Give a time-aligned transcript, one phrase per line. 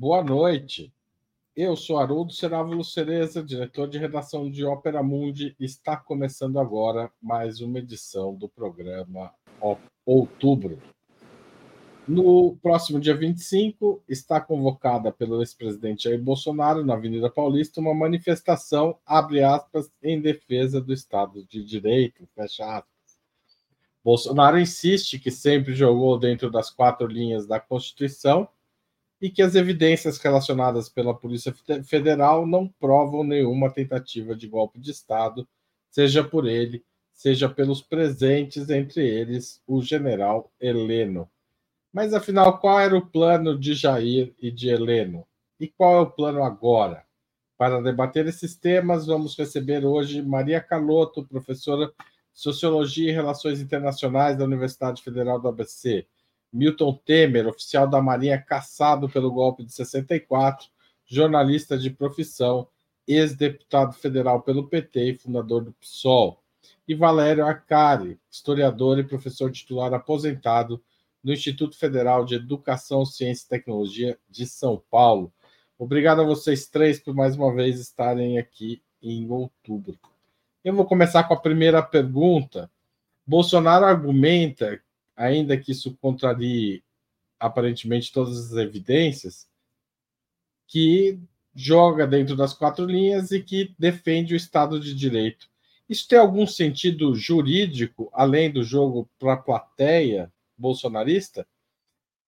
[0.00, 0.94] Boa noite.
[1.56, 5.56] Eu sou Haroldo Cerávulo Cereza, diretor de redação de Ópera Mundi.
[5.58, 9.34] Está começando agora mais uma edição do programa
[10.06, 10.80] Outubro.
[12.06, 18.96] No próximo dia 25, está convocada pelo ex-presidente Jair Bolsonaro, na Avenida Paulista, uma manifestação,
[19.04, 23.18] abre aspas, em defesa do Estado de Direito, fecha aspas.
[24.04, 28.48] Bolsonaro insiste que sempre jogou dentro das quatro linhas da Constituição
[29.20, 31.54] e que as evidências relacionadas pela Polícia
[31.84, 35.46] Federal não provam nenhuma tentativa de golpe de Estado,
[35.90, 41.28] seja por ele, seja pelos presentes, entre eles o general Heleno.
[41.92, 45.26] Mas afinal, qual era o plano de Jair e de Heleno?
[45.58, 47.04] E qual é o plano agora?
[47.56, 51.92] Para debater esses temas, vamos receber hoje Maria Caloto, professora de
[52.32, 56.06] Sociologia e Relações Internacionais da Universidade Federal do ABC.
[56.52, 60.68] Milton Temer, oficial da Marinha caçado pelo golpe de 64,
[61.06, 62.68] jornalista de profissão,
[63.06, 66.42] ex-deputado federal pelo PT e fundador do PSOL.
[66.86, 70.82] E Valério Arcari, historiador e professor titular aposentado
[71.22, 75.32] no Instituto Federal de Educação, Ciência e Tecnologia de São Paulo.
[75.78, 79.98] Obrigado a vocês três por mais uma vez estarem aqui em outubro.
[80.64, 82.70] Eu vou começar com a primeira pergunta.
[83.26, 84.80] Bolsonaro argumenta
[85.18, 86.82] ainda que isso contrarie
[87.40, 89.48] aparentemente todas as evidências,
[90.66, 91.18] que
[91.54, 95.50] joga dentro das quatro linhas e que defende o Estado de Direito.
[95.88, 101.46] Isso tem algum sentido jurídico, além do jogo para a plateia bolsonarista?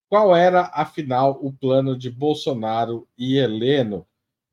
[0.08, 4.07] Qual era, afinal, o plano de Bolsonaro e Heleno?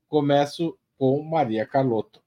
[0.08, 2.22] Começo com Maria Carlotto.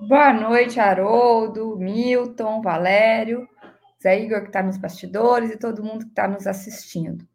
[0.00, 3.48] Boa noite, Haroldo, Milton, Valério.
[4.02, 7.26] Zé Igor, que está nos bastidores, e todo mundo que está nos assistindo.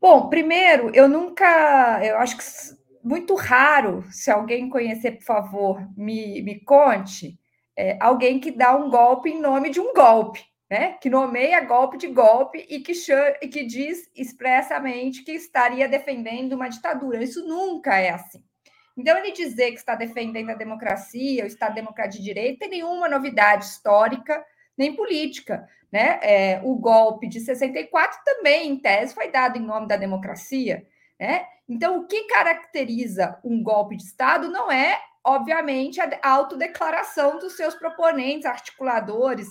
[0.00, 2.44] Bom, primeiro, eu nunca, eu acho que
[3.02, 7.38] muito raro, se alguém conhecer, por favor, me, me conte,
[7.76, 10.94] é, alguém que dá um golpe em nome de um golpe, né?
[11.00, 12.92] Que nomeia golpe de golpe e que,
[13.40, 17.22] e que diz expressamente que estaria defendendo uma ditadura.
[17.22, 18.42] Isso nunca é assim.
[18.96, 23.08] Então, ele dizer que está defendendo a democracia, o Estado Democrático de Direito, tem nenhuma
[23.08, 24.42] novidade histórica
[24.76, 25.68] nem política.
[25.90, 26.18] Né?
[26.22, 30.86] É, o golpe de 64 também, em tese, foi dado em nome da democracia.
[31.18, 31.46] Né?
[31.68, 37.74] Então, o que caracteriza um golpe de Estado não é, obviamente, a autodeclaração dos seus
[37.74, 39.48] proponentes, articuladores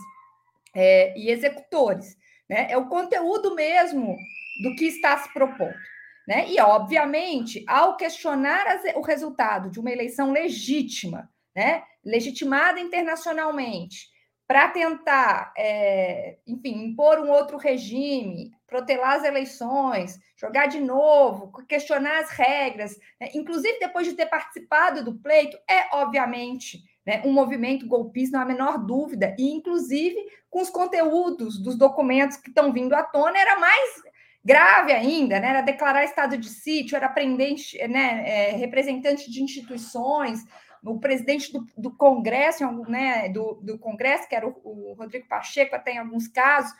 [0.74, 2.18] é, e executores.
[2.50, 2.68] Né?
[2.70, 4.16] É o conteúdo mesmo
[4.62, 5.76] do que está se propondo.
[6.28, 6.50] Né?
[6.50, 11.84] E, obviamente, ao questionar as, o resultado de uma eleição legítima, né?
[12.04, 14.10] legitimada internacionalmente,
[14.48, 22.20] para tentar, é, enfim, impor um outro regime, protelar as eleições, jogar de novo, questionar
[22.20, 23.30] as regras, né?
[23.34, 28.44] inclusive depois de ter participado do pleito, é obviamente né, um movimento golpista, não há
[28.44, 30.18] a menor dúvida, e inclusive
[30.50, 34.04] com os conteúdos dos documentos que estão vindo à tona, era mais
[34.44, 35.50] grave ainda, né?
[35.50, 37.56] Era declarar estado de sítio, era prender
[37.90, 40.46] né, é, representante de instituições,
[40.86, 45.76] o presidente do, do Congresso, né, do, do, Congresso, que era o, o, Rodrigo Pacheco,
[45.76, 46.72] até em alguns casos.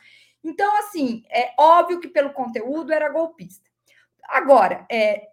[0.42, 3.68] Então, assim, é óbvio que pelo conteúdo era golpista.
[4.24, 5.28] Agora, é,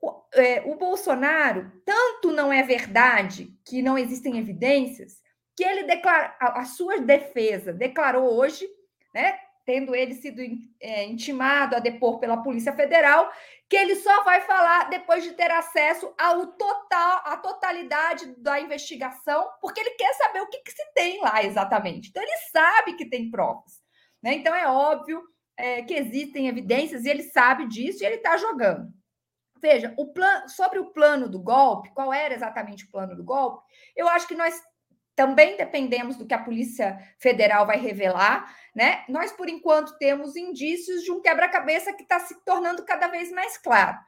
[0.00, 5.22] o, é, o Bolsonaro, tanto não é verdade que não existem evidências,
[5.56, 8.68] que ele declara, a, a sua defesa declarou hoje,
[9.14, 10.40] né, tendo ele sido
[10.80, 13.30] é, intimado a depor pela Polícia Federal,
[13.68, 19.48] que ele só vai falar depois de ter acesso ao total, à totalidade da investigação,
[19.60, 22.08] porque ele quer saber o que, que se tem lá exatamente.
[22.08, 23.80] Então, ele sabe que tem provas.
[24.22, 24.34] Né?
[24.34, 25.22] Então, é óbvio
[25.56, 28.92] é, que existem evidências e ele sabe disso e ele está jogando.
[29.60, 30.48] Veja, o plan...
[30.48, 33.62] sobre o plano do golpe, qual era exatamente o plano do golpe?
[33.94, 34.60] Eu acho que nós
[35.14, 39.04] também dependemos do que a Polícia Federal vai revelar, né?
[39.08, 43.58] Nós, por enquanto, temos indícios de um quebra-cabeça que está se tornando cada vez mais
[43.58, 43.98] claro.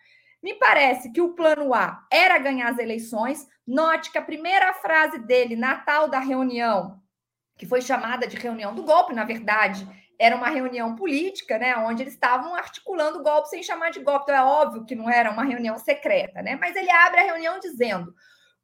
[0.43, 3.47] Me parece que o plano A era ganhar as eleições.
[3.67, 7.01] Note que a primeira frase dele na tal da reunião,
[7.57, 9.87] que foi chamada de reunião do golpe, na verdade,
[10.19, 14.25] era uma reunião política, né, onde eles estavam articulando o golpe sem chamar de golpe.
[14.25, 16.57] Então é óbvio que não era uma reunião secreta, né?
[16.57, 18.15] Mas ele abre a reunião dizendo: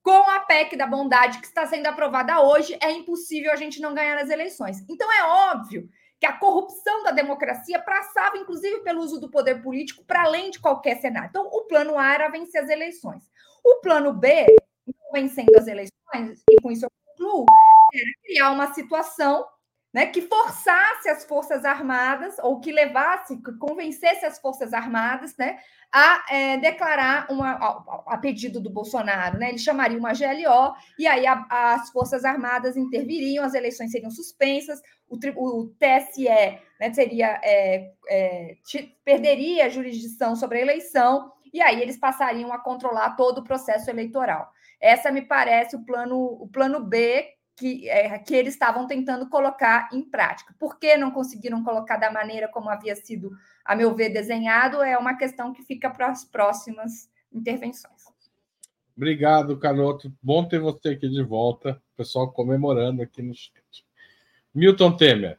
[0.08, 3.94] com a PEC da bondade que está sendo aprovada hoje, é impossível a gente não
[3.94, 4.82] ganhar as eleições.
[4.88, 5.86] Então, é óbvio
[6.18, 10.60] que a corrupção da democracia passava, inclusive, pelo uso do poder político para além de
[10.60, 11.28] qualquer cenário.
[11.28, 13.22] Então, o plano A era vencer as eleições.
[13.62, 14.46] O plano B,
[15.12, 17.44] vencendo as eleições, e com isso eu concluo,
[17.92, 19.46] era criar uma situação
[19.92, 25.58] né, que forçasse as Forças Armadas, ou que levasse, que convencesse as Forças Armadas né,
[25.90, 31.06] a é, declarar, uma, a, a, pedido do Bolsonaro, né, ele chamaria uma GLO, e
[31.06, 36.28] aí a, as Forças Armadas interviriam, as eleições seriam suspensas, o, o TSE
[36.78, 38.56] né, seria, é, é,
[39.02, 43.88] perderia a jurisdição sobre a eleição, e aí eles passariam a controlar todo o processo
[43.88, 44.52] eleitoral.
[44.78, 49.88] Essa me parece o plano, o plano B que, é, que eles estavam tentando colocar
[49.92, 50.54] em prática.
[50.58, 53.32] Por que não conseguiram colocar da maneira como havia sido,
[53.64, 54.80] a meu ver, desenhado?
[54.80, 58.04] É uma questão que fica para as próximas intervenções.
[58.96, 60.12] Obrigado, Canoto.
[60.22, 61.82] Bom ter você aqui de volta.
[61.94, 63.84] O pessoal comemorando aqui no chat.
[64.54, 65.38] Milton Temer.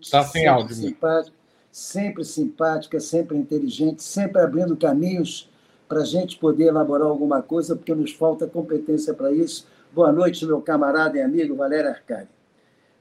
[0.00, 0.74] Está sem áudio.
[0.74, 1.36] Simpática,
[1.70, 5.50] sempre simpática, sempre inteligente, sempre abrindo caminhos
[5.88, 9.66] para a gente poder elaborar alguma coisa, porque nos falta competência para isso.
[9.92, 12.28] Boa noite, meu camarada e amigo Valério Arcari.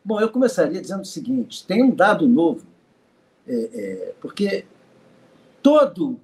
[0.04, 2.66] Bom, eu começaria dizendo o seguinte: tem um dado novo,
[3.48, 4.66] é, é, porque
[5.62, 6.20] todo,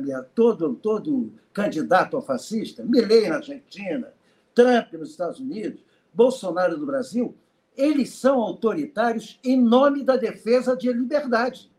[0.00, 4.12] minha, todo, todo candidato ao fascista, Milley na Argentina,
[4.54, 5.80] Trump nos Estados Unidos,
[6.12, 7.34] Bolsonaro no Brasil,
[7.76, 11.70] eles são autoritários em nome da defesa de liberdade,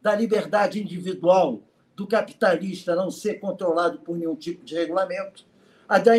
[0.00, 1.62] da liberdade individual,
[1.98, 5.44] do capitalista não ser controlado por nenhum tipo de regulamento,
[5.88, 6.12] a da,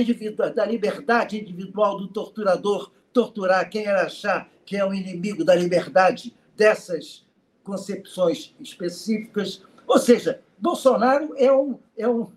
[0.49, 6.35] da liberdade individual do torturador torturar quem ele achar que é o inimigo da liberdade
[6.55, 7.25] dessas
[7.63, 9.63] concepções específicas.
[9.87, 12.29] Ou seja, Bolsonaro é um, é um,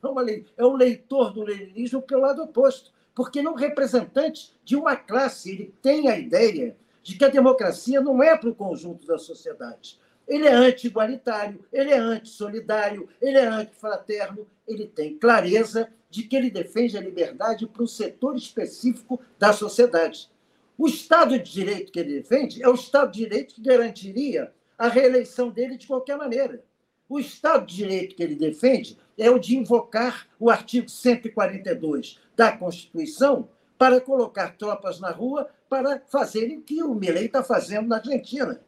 [0.57, 5.51] é um leitor do leninismo pelo lado oposto, porque não representante de uma classe.
[5.51, 10.01] Ele tem a ideia de que a democracia não é para o conjunto da sociedade.
[10.27, 16.51] Ele é anti-igualitário, ele é anti-solidário, ele é anti-fraterno, ele tem clareza de que ele
[16.51, 20.31] defende a liberdade para um setor específico da sociedade.
[20.79, 24.89] O Estado de Direito que ele defende é o Estado de Direito que garantiria a
[24.89, 26.63] reeleição dele de qualquer maneira.
[27.09, 32.57] O Estado de Direito que ele defende é o de invocar o artigo 142 da
[32.57, 33.49] Constituição
[33.79, 38.61] para colocar tropas na rua para fazerem o que o Milei está fazendo na Argentina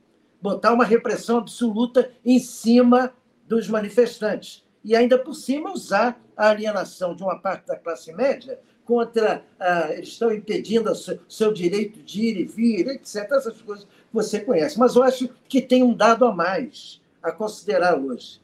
[0.45, 3.15] botar uma repressão absoluta em cima
[3.49, 4.63] dos manifestantes.
[4.85, 9.43] E ainda por cima usar a alienação de uma parte da classe média contra.
[9.59, 13.27] Ah, estão impedindo o seu, seu, direito de ir e vir, etc.
[13.33, 14.79] Essas coisas que você conhece.
[14.79, 18.43] Mas eu acho que tem um dado a mais a considerar hoje.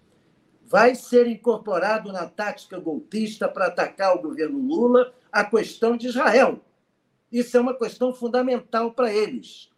[0.64, 6.60] Vai ser incorporado na tática golpista para atacar o governo Lula a questão de Israel.
[7.30, 9.69] Isso é uma questão fundamental para eles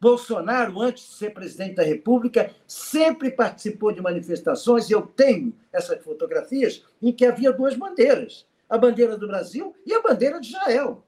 [0.00, 6.84] Bolsonaro, antes de ser presidente da República, sempre participou de manifestações, eu tenho essas fotografias,
[7.00, 11.02] em que havia duas bandeiras: a bandeira do Brasil e a bandeira de Israel.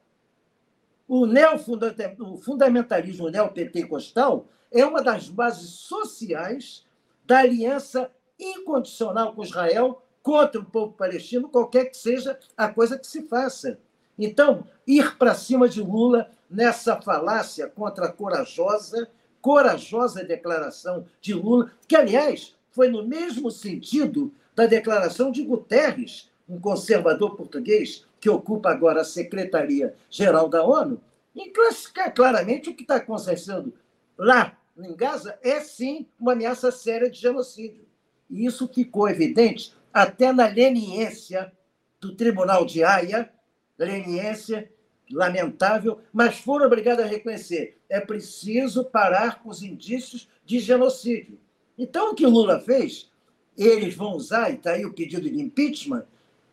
[1.06, 6.85] O, o fundamentalismo neopentecostal é uma das bases sociais
[7.25, 13.06] da aliança incondicional com Israel contra o povo palestino, qualquer que seja a coisa que
[13.06, 13.79] se faça.
[14.18, 19.08] Então, ir para cima de Lula nessa falácia contra a corajosa,
[19.40, 26.58] corajosa declaração de Lula, que, aliás, foi no mesmo sentido da declaração de Guterres, um
[26.58, 31.00] conservador português que ocupa agora a Secretaria-Geral da ONU,
[31.37, 33.72] em classificar claramente o que está acontecendo
[34.16, 37.87] lá em Gaza é sim uma ameaça séria de genocídio.
[38.30, 41.52] E isso ficou evidente até na leniência
[42.00, 43.30] do Tribunal de Haia,
[43.78, 44.70] leniência
[45.11, 51.38] lamentável, mas foram obrigados a reconhecer: é preciso parar com os indícios de genocídio.
[51.76, 53.11] Então, o que Lula fez,
[53.56, 56.04] eles vão usar, e está aí o pedido de impeachment,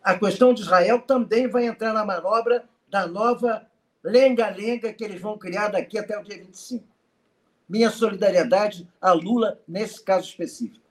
[0.04, 3.66] a questão de Israel também vai entrar na manobra da nova
[4.04, 6.86] lenga-lenga que eles vão criar daqui até o dia 25.
[7.68, 10.85] Minha solidariedade a Lula nesse caso específico.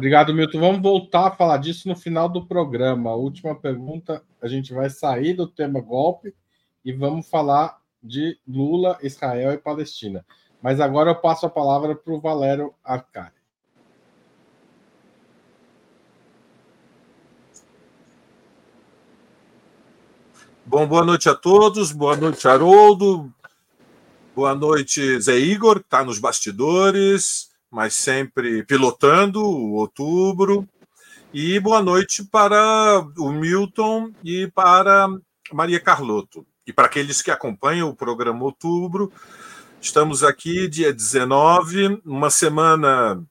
[0.00, 0.60] Obrigado, Milton.
[0.60, 3.10] Vamos voltar a falar disso no final do programa.
[3.10, 6.34] A última pergunta, a gente vai sair do tema golpe
[6.82, 10.24] e vamos falar de Lula, Israel e Palestina.
[10.62, 13.34] Mas agora eu passo a palavra para o Valério Arcari.
[20.64, 21.92] Bom, boa noite a todos.
[21.92, 23.30] Boa noite, Haroldo.
[24.34, 30.68] Boa noite, Zé Igor, que está nos bastidores mas sempre pilotando o outubro.
[31.32, 35.08] E boa noite para o Milton e para
[35.52, 36.44] Maria Carlotto.
[36.66, 39.12] E para aqueles que acompanham o programa Outubro,
[39.80, 43.22] estamos aqui dia 19, uma semana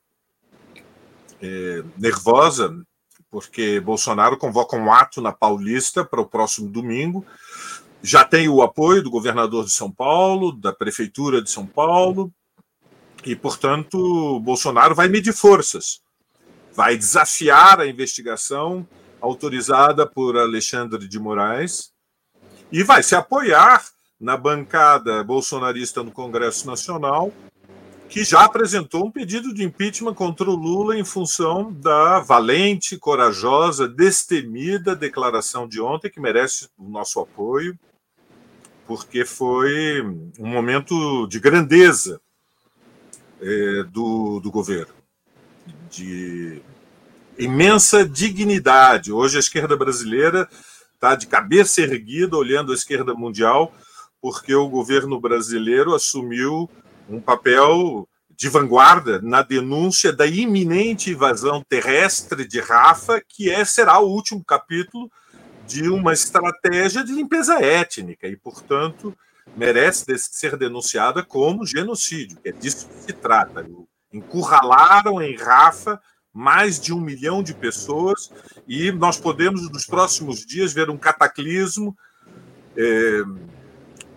[1.40, 2.74] é, nervosa,
[3.30, 7.24] porque Bolsonaro convoca um ato na Paulista para o próximo domingo,
[8.02, 12.32] já tem o apoio do governador de São Paulo, da prefeitura de São Paulo,
[13.24, 16.00] e, portanto, Bolsonaro vai medir forças,
[16.72, 18.86] vai desafiar a investigação
[19.20, 21.92] autorizada por Alexandre de Moraes
[22.72, 23.84] e vai se apoiar
[24.18, 27.32] na bancada bolsonarista no Congresso Nacional,
[28.08, 33.88] que já apresentou um pedido de impeachment contra o Lula em função da valente, corajosa,
[33.88, 37.78] destemida declaração de ontem, que merece o nosso apoio,
[38.86, 40.02] porque foi
[40.38, 42.20] um momento de grandeza
[43.40, 44.94] é, do, do governo,
[45.90, 46.62] de
[47.38, 49.12] imensa dignidade.
[49.12, 50.48] Hoje a esquerda brasileira
[50.94, 53.72] está de cabeça erguida olhando a esquerda mundial,
[54.20, 56.68] porque o governo brasileiro assumiu
[57.08, 58.06] um papel
[58.36, 64.44] de vanguarda na denúncia da iminente invasão terrestre de Rafa, que é, será o último
[64.44, 65.10] capítulo
[65.66, 69.16] de uma estratégia de limpeza étnica e, portanto,
[69.56, 73.66] merece ser denunciada como genocídio, que é disso que se trata.
[74.12, 76.00] Encurralaram em Rafa
[76.32, 78.30] mais de um milhão de pessoas,
[78.66, 81.96] e nós podemos, nos próximos dias, ver um cataclismo
[82.76, 83.22] é,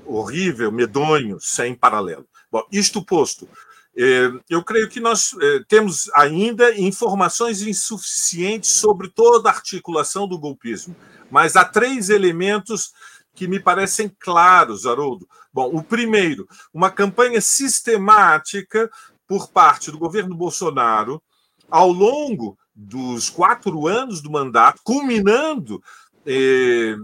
[0.06, 2.28] horrível, medonho, sem paralelo.
[2.52, 3.50] Bom, isto posto,
[3.98, 10.38] é, eu creio que nós é, temos ainda informações insuficientes sobre toda a articulação do
[10.38, 10.96] golpismo,
[11.32, 12.94] mas há três elementos
[13.34, 15.28] que me parecem claros, Haroldo.
[15.52, 18.90] Bom, o primeiro, uma campanha sistemática
[19.28, 21.22] por parte do governo Bolsonaro
[21.70, 25.82] ao longo dos quatro anos do mandato, culminando
[26.26, 26.96] eh,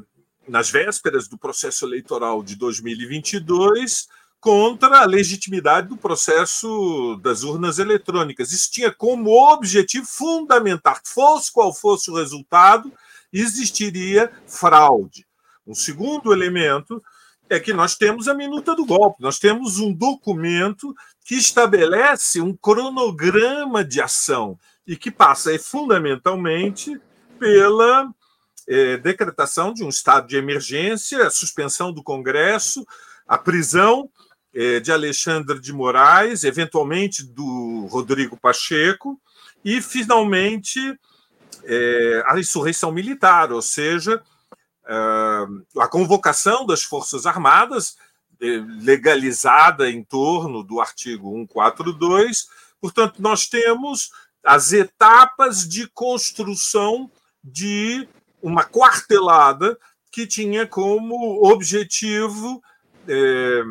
[0.48, 4.07] nas vésperas do processo eleitoral de 2022,
[4.39, 8.51] contra a legitimidade do processo das urnas eletrônicas.
[8.51, 12.91] Isso tinha como objetivo fundamental, fosse qual fosse o resultado,
[13.33, 15.28] existiria fraude.
[15.70, 17.00] Um segundo elemento
[17.48, 22.56] é que nós temos a minuta do golpe, nós temos um documento que estabelece um
[22.56, 27.00] cronograma de ação e que passa fundamentalmente
[27.38, 28.12] pela
[28.68, 32.84] é, decretação de um estado de emergência, a suspensão do Congresso,
[33.28, 34.10] a prisão
[34.52, 39.22] é, de Alexandre de Moraes, eventualmente do Rodrigo Pacheco,
[39.64, 40.80] e, finalmente,
[41.64, 44.20] é, a insurreição militar, ou seja,
[45.77, 47.98] a convocação das Forças Armadas,
[48.39, 52.48] legalizada em torno do artigo 142.
[52.79, 54.12] Portanto, nós temos
[54.43, 57.12] as etapas de construção
[57.43, 58.08] de
[58.41, 59.77] uma quartelada
[60.12, 62.62] que tinha como objetivo
[63.08, 63.62] é,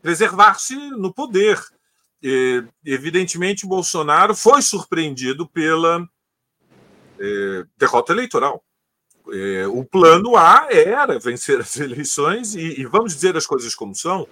[0.00, 1.62] preservar-se no poder.
[2.22, 6.08] E, evidentemente, Bolsonaro foi surpreendido pela
[7.18, 8.64] é, derrota eleitoral.
[9.32, 13.94] É, o plano A era vencer as eleições, e, e vamos dizer as coisas como
[13.94, 14.26] são: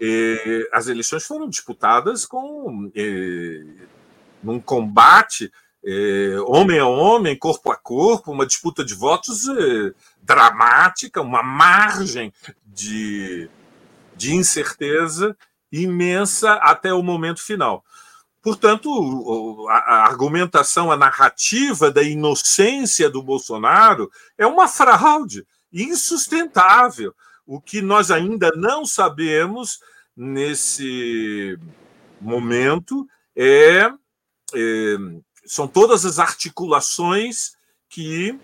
[0.00, 3.62] é, as eleições foram disputadas com é,
[4.42, 5.50] num combate
[5.84, 12.32] é, homem a homem, corpo a corpo, uma disputa de votos é, dramática, uma margem
[12.66, 13.48] de,
[14.16, 15.36] de incerteza
[15.70, 17.84] imensa até o momento final.
[18.46, 27.12] Portanto, a argumentação, a narrativa da inocência do Bolsonaro é uma fraude insustentável.
[27.44, 29.80] O que nós ainda não sabemos
[30.16, 31.58] nesse
[32.20, 33.90] momento é,
[34.54, 34.96] é
[35.44, 37.56] são todas as articulações
[37.88, 38.38] que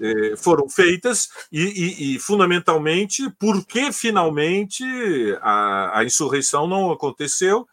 [0.00, 4.82] é, foram feitas e, e, e, fundamentalmente, por que finalmente
[5.40, 7.68] a, a insurreição não aconteceu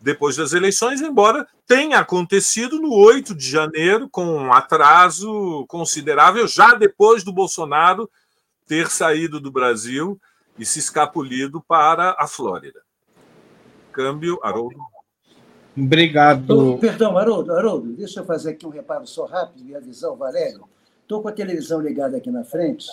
[0.00, 6.74] depois das eleições, embora tenha acontecido no 8 de janeiro, com um atraso considerável, já
[6.74, 8.10] depois do Bolsonaro
[8.66, 10.18] ter saído do Brasil
[10.58, 12.80] e se escapulido para a Flórida.
[13.92, 14.80] Câmbio, Haroldo.
[15.76, 16.78] Obrigado.
[16.78, 20.64] perdão, Haroldo, Haroldo, deixa eu fazer aqui um reparo só rápido e avisar o Valério.
[21.02, 22.86] Estou com a televisão ligada aqui na frente,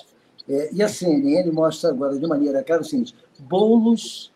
[0.50, 4.32] é, e a CNN mostra agora de maneira clara o seguinte: bolos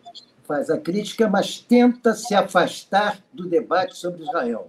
[0.52, 4.68] faz a crítica, mas tenta se afastar do debate sobre Israel.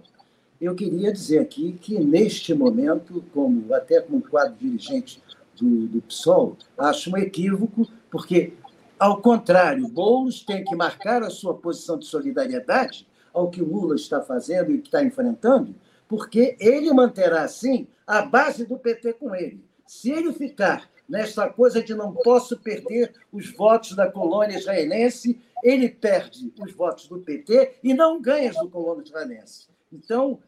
[0.58, 5.22] Eu queria dizer aqui que, neste momento, como até como quadro dirigente
[5.60, 8.54] do, do PSOL, acho um equívoco, porque,
[8.98, 13.94] ao contrário, Boulos tem que marcar a sua posição de solidariedade ao que o Lula
[13.94, 15.74] está fazendo e que está enfrentando,
[16.08, 19.62] porque ele manterá, assim, a base do PT com ele.
[19.86, 25.88] Se ele ficar nessa coisa de não posso perder os votos da colônia israelense, ele
[25.88, 29.68] perde os votos do PT e não ganha os do colônia israelense.
[29.92, 30.38] Então,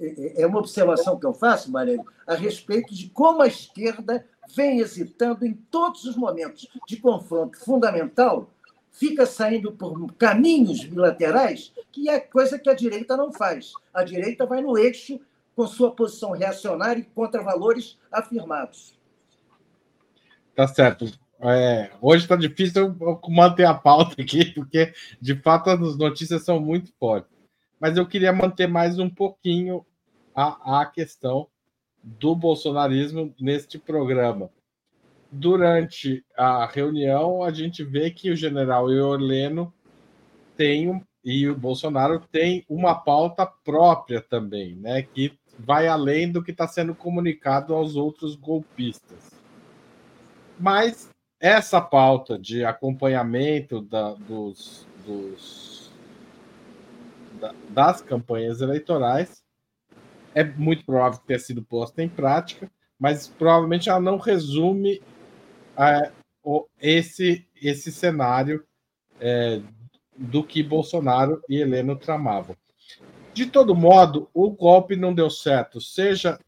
[0.00, 4.80] é, é uma observação que eu faço, Marelo, a respeito de como a esquerda vem
[4.80, 8.50] hesitando em todos os momentos de confronto fundamental,
[8.90, 13.72] fica saindo por caminhos bilaterais, que é coisa que a direita não faz.
[13.94, 15.20] A direita vai no eixo
[15.54, 18.98] com sua posição reacionária e contra valores afirmados.
[20.54, 21.10] Tá certo.
[21.42, 22.94] É, hoje está difícil
[23.28, 27.30] manter a pauta aqui, porque de fato as notícias são muito fortes.
[27.80, 29.84] Mas eu queria manter mais um pouquinho
[30.34, 31.48] a, a questão
[32.02, 34.50] do bolsonarismo neste programa.
[35.32, 39.72] Durante a reunião, a gente vê que o general Eorleno
[40.56, 45.02] tem e o Bolsonaro tem uma pauta própria também, né?
[45.02, 49.29] Que vai além do que está sendo comunicado aos outros golpistas.
[50.60, 55.90] Mas essa pauta de acompanhamento da, dos, dos
[57.40, 59.42] da, das campanhas eleitorais
[60.34, 65.02] é muito provável que tenha sido posta em prática, mas provavelmente ela não resume
[65.78, 66.12] é,
[66.78, 68.62] esse, esse cenário
[69.18, 69.62] é,
[70.14, 72.54] do que Bolsonaro e Heleno tramavam.
[73.32, 76.38] De todo modo, o golpe não deu certo, seja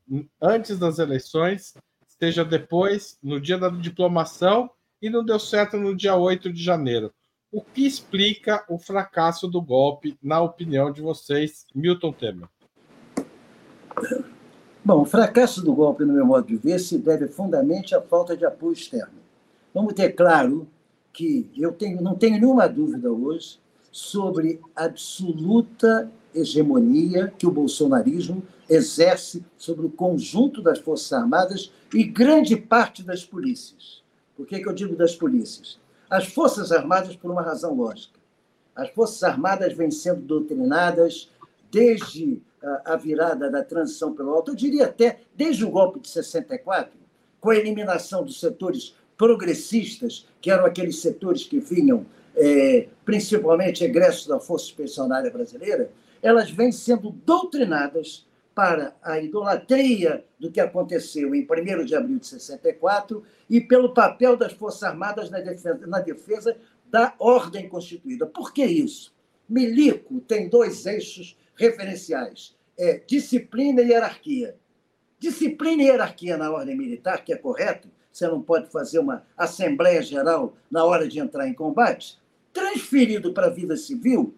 [0.41, 1.75] antes das eleições,
[2.23, 4.71] seja depois, no dia da diplomação,
[5.03, 7.13] e não deu certo no dia 8 de janeiro.
[7.51, 12.49] O que explica o fracasso do golpe, na opinião de vocês, Milton Temer?
[14.85, 18.37] Bom, o fracasso do golpe, no meu modo de ver, se deve fundamentalmente à falta
[18.37, 19.19] de apoio externo.
[19.75, 20.69] Vamos ter claro
[21.13, 23.59] que eu tenho, não tenho nenhuma dúvida hoje
[23.91, 32.57] sobre absoluta hegemonia que o bolsonarismo exerce sobre o conjunto das Forças Armadas e grande
[32.57, 34.03] parte das polícias.
[34.37, 35.79] Por que, que eu digo das polícias?
[36.09, 38.19] As Forças Armadas, por uma razão lógica.
[38.75, 41.31] As Forças Armadas vêm sendo doutrinadas
[41.71, 42.41] desde
[42.85, 46.93] a virada da transição pelo alto, eu diria até desde o golpe de 64,
[47.41, 52.07] com a eliminação dos setores progressistas, que eram aqueles setores que vinham
[52.37, 55.91] é, principalmente egressos da Força Expedicionária Brasileira,
[56.23, 62.27] elas vêm sendo doutrinadas para a idolatria do que aconteceu em 1 de abril de
[62.27, 66.57] 64 e pelo papel das Forças Armadas na defesa, na defesa
[66.87, 68.27] da ordem constituída.
[68.27, 69.13] Por que isso?
[69.49, 74.57] Milico tem dois eixos referenciais: é disciplina e hierarquia.
[75.19, 80.03] Disciplina e hierarquia na ordem militar, que é correto, você não pode fazer uma Assembleia
[80.03, 82.21] Geral na hora de entrar em combate.
[82.53, 84.35] Transferido para a vida civil,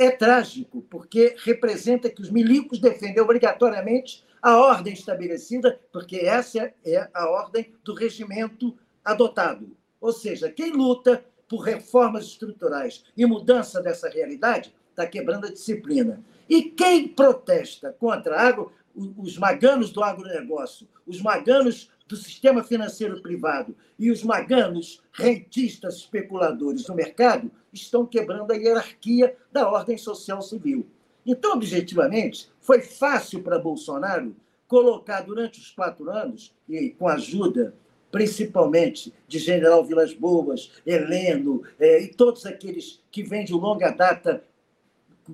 [0.00, 7.06] é trágico, porque representa que os milicos defendem obrigatoriamente a ordem estabelecida, porque essa é
[7.12, 9.76] a ordem do regimento adotado.
[10.00, 16.24] Ou seja, quem luta por reformas estruturais e mudança dessa realidade está quebrando a disciplina.
[16.48, 23.74] E quem protesta contra agro, os maganos do agronegócio, os maganos do sistema financeiro privado
[23.96, 30.88] e os maganos rentistas especuladores do mercado estão quebrando a hierarquia da ordem social civil.
[31.24, 34.34] Então, objetivamente, foi fácil para Bolsonaro
[34.66, 37.74] colocar durante os quatro anos, e com a ajuda
[38.10, 44.42] principalmente de General Vilas Boas, Heleno, eh, e todos aqueles que vêm de longa data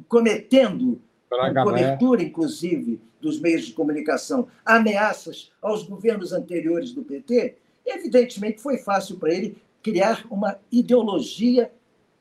[0.09, 1.01] cometendo
[1.37, 8.79] com cobertura, inclusive, dos meios de comunicação, ameaças aos governos anteriores do PT, evidentemente foi
[8.79, 11.73] fácil para ele criar uma ideologia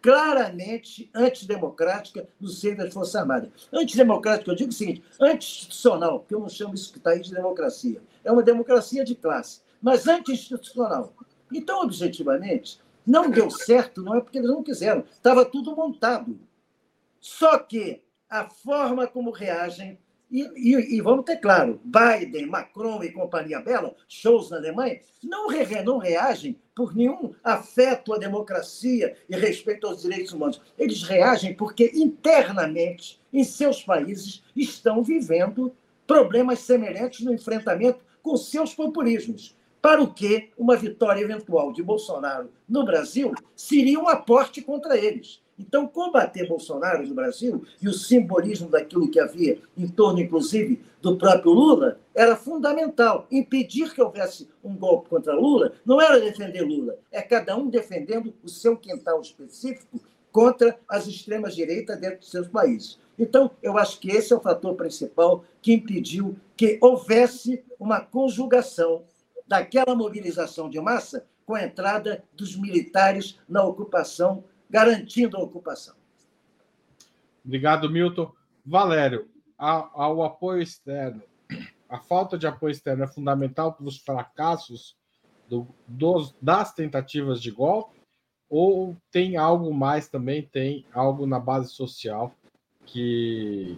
[0.01, 3.49] claramente antidemocrática no seio das Forças Armadas.
[3.73, 7.33] Antidemocrática, eu digo o seguinte, anti-institucional, porque eu não chamo isso que está aí de
[7.33, 7.99] democracia.
[8.23, 11.11] É uma democracia de classe, mas anti-institucional.
[11.51, 16.39] Então, objetivamente, não deu certo, não é porque eles não quiseram, estava tudo montado.
[17.19, 19.99] Só que a forma como reagem.
[20.31, 25.47] E, e, e, vamos ter claro, Biden, Macron e companhia bela, shows na Alemanha, não,
[25.47, 30.61] re, não reagem por nenhum afeto à democracia e respeito aos direitos humanos.
[30.77, 35.71] Eles reagem porque internamente, em seus países, estão vivendo
[36.07, 39.55] problemas semelhantes no enfrentamento com seus populismos.
[39.81, 45.44] Para o que uma vitória eventual de Bolsonaro no Brasil seria um aporte contra eles.
[45.57, 51.17] Então, combater Bolsonaro no Brasil e o simbolismo daquilo que havia em torno, inclusive, do
[51.17, 53.25] próprio Lula, era fundamental.
[53.31, 58.33] Impedir que houvesse um golpe contra Lula não era defender Lula, é cada um defendendo
[58.43, 59.99] o seu quintal específico
[60.31, 62.99] contra as extremas-direitas dentro dos seus países.
[63.17, 69.03] Então, eu acho que esse é o fator principal que impediu que houvesse uma conjugação
[69.47, 74.43] daquela mobilização de massa com a entrada dos militares na ocupação
[74.75, 75.95] garantindo a ocupação.
[77.45, 78.29] Obrigado, Milton.
[78.65, 81.23] Valério, ao apoio externo,
[81.87, 84.97] a falta de apoio externo é fundamental para os fracassos
[85.47, 88.01] do, dos, das tentativas de golpe?
[88.49, 90.43] Ou tem algo mais também?
[90.45, 92.35] Tem algo na base social
[92.85, 93.77] que,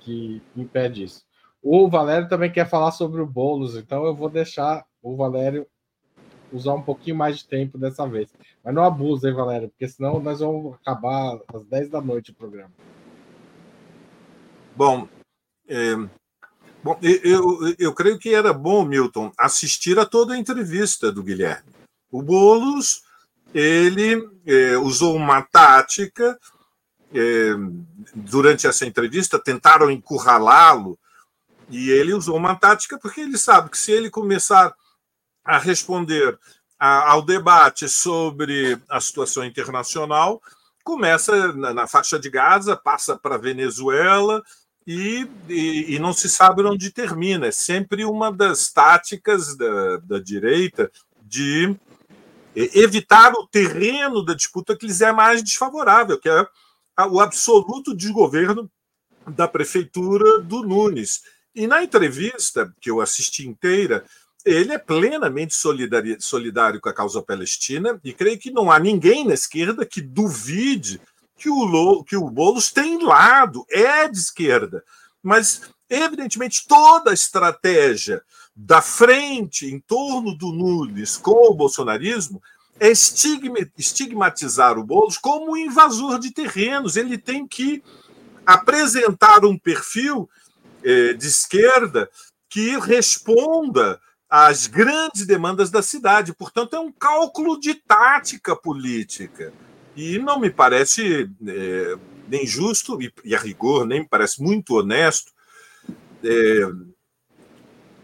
[0.00, 1.26] que impede isso?
[1.62, 5.66] O Valério também quer falar sobre o Boulos, então eu vou deixar o Valério
[6.52, 8.28] usar um pouquinho mais de tempo dessa vez.
[8.64, 9.68] Mas não abusa, hein, Valério?
[9.68, 12.72] Porque senão nós vamos acabar às 10 da noite o programa.
[14.76, 15.08] Bom,
[15.66, 15.96] é,
[16.82, 21.70] bom eu, eu, creio que era bom, Milton, assistir a toda a entrevista do Guilherme.
[22.10, 23.02] O Boulos,
[23.52, 26.38] ele é, usou uma tática
[27.12, 27.50] é,
[28.14, 30.98] durante essa entrevista, tentaram encurralá-lo,
[31.70, 34.74] e ele usou uma tática porque ele sabe que se ele começar
[35.48, 36.38] a responder
[36.78, 40.42] a, ao debate sobre a situação internacional,
[40.84, 44.42] começa na, na faixa de Gaza, passa para Venezuela
[44.86, 47.46] e, e, e, não se sabe onde termina.
[47.46, 50.90] É sempre uma das táticas da, da direita
[51.22, 51.74] de
[52.54, 56.46] evitar o terreno da disputa que lhes é mais desfavorável, que é
[57.10, 58.70] o absoluto desgoverno
[59.26, 61.22] da prefeitura do Nunes.
[61.54, 64.04] E na entrevista, que eu assisti inteira,
[64.48, 65.54] ele é plenamente
[66.20, 71.00] solidário com a causa palestina e creio que não há ninguém na esquerda que duvide
[71.36, 74.82] que o, que o Boulos tem lado, é de esquerda.
[75.22, 78.22] Mas, evidentemente, toda a estratégia
[78.56, 82.42] da frente em torno do Nunes com o bolsonarismo
[82.80, 86.96] é estigmatizar o Boulos como um invasor de terrenos.
[86.96, 87.82] Ele tem que
[88.46, 90.28] apresentar um perfil
[90.82, 92.10] eh, de esquerda
[92.48, 96.34] que responda às grandes demandas da cidade.
[96.34, 99.52] Portanto, é um cálculo de tática política.
[99.96, 104.74] E não me parece é, nem justo, e, e, a rigor, nem me parece muito
[104.74, 105.32] honesto,
[106.22, 106.60] é,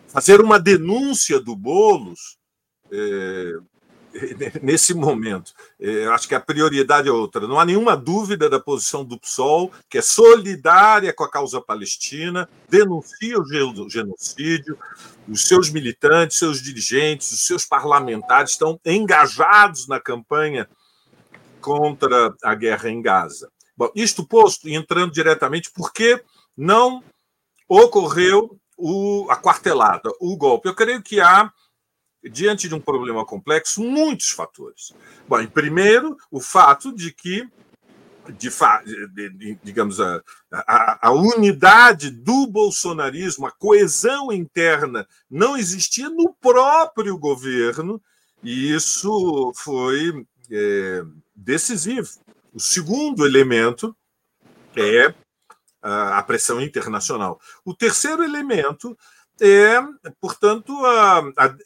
[0.08, 2.38] fazer uma denúncia do Boulos
[2.90, 3.52] é,
[4.62, 5.52] nesse momento.
[5.80, 7.46] É, acho que a prioridade é outra.
[7.46, 12.48] Não há nenhuma dúvida da posição do PSOL, que é solidária com a causa palestina,
[12.68, 13.44] denuncia o
[13.88, 14.78] genocídio,
[15.28, 20.68] os seus militantes, seus dirigentes, os seus parlamentares estão engajados na campanha
[21.60, 23.50] contra a guerra em Gaza.
[23.76, 26.22] Bom, isto posto, entrando diretamente, por que
[26.56, 27.02] não
[27.68, 30.68] ocorreu o, a quartelada, o golpe?
[30.68, 31.50] Eu creio que há
[32.30, 34.92] diante de um problema complexo, muitos fatores.
[35.28, 37.48] Bom, em primeiro, o fato de que,
[38.38, 38.50] de,
[39.30, 47.18] de, digamos, a, a, a, unidade do bolsonarismo, a coesão interna, não existia no próprio
[47.18, 48.00] governo,
[48.42, 51.02] e isso foi é,
[51.34, 52.08] decisivo.
[52.52, 53.94] O segundo elemento
[54.76, 55.14] é
[55.82, 57.38] a pressão internacional.
[57.62, 58.96] O terceiro elemento
[59.40, 59.78] é,
[60.20, 61.56] portanto, a, a,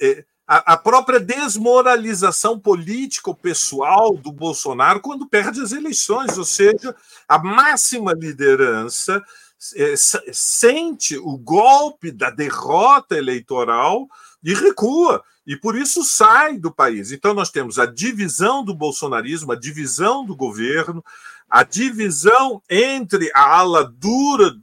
[0.50, 6.94] é, a, própria desmoralização política pessoal do Bolsonaro quando perde as eleições, ou seja,
[7.28, 9.22] a máxima liderança
[9.76, 9.94] é,
[10.32, 14.08] sente o golpe da derrota eleitoral
[14.42, 17.12] e recua, e por isso sai do país.
[17.12, 21.04] Então, nós temos a divisão do bolsonarismo, a divisão do governo,
[21.50, 24.54] a divisão entre a ala dura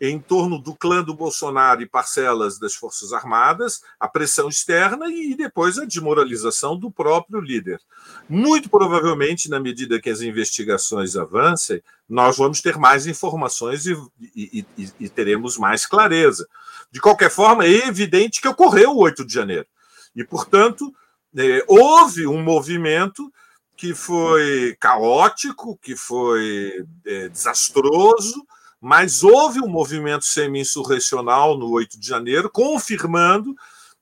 [0.00, 5.34] em torno do clã do Bolsonaro e parcelas das Forças Armadas, a pressão externa e
[5.34, 7.80] depois a desmoralização do próprio líder.
[8.28, 13.96] Muito provavelmente, na medida que as investigações avancem, nós vamos ter mais informações e,
[14.34, 16.46] e, e, e teremos mais clareza.
[16.90, 19.66] De qualquer forma, é evidente que ocorreu o 8 de janeiro.
[20.14, 20.94] E, portanto,
[21.36, 23.32] é, houve um movimento
[23.76, 28.46] que foi caótico, que foi é, desastroso,
[28.80, 33.54] mas houve um movimento semi-insurrecional no 8 de janeiro, confirmando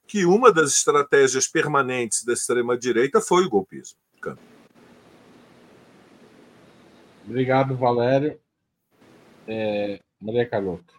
[0.06, 3.98] que uma das estratégias permanentes da extrema-direita foi o golpismo.
[7.26, 8.38] Obrigado, Valério.
[9.46, 10.92] É, Maria Carlota.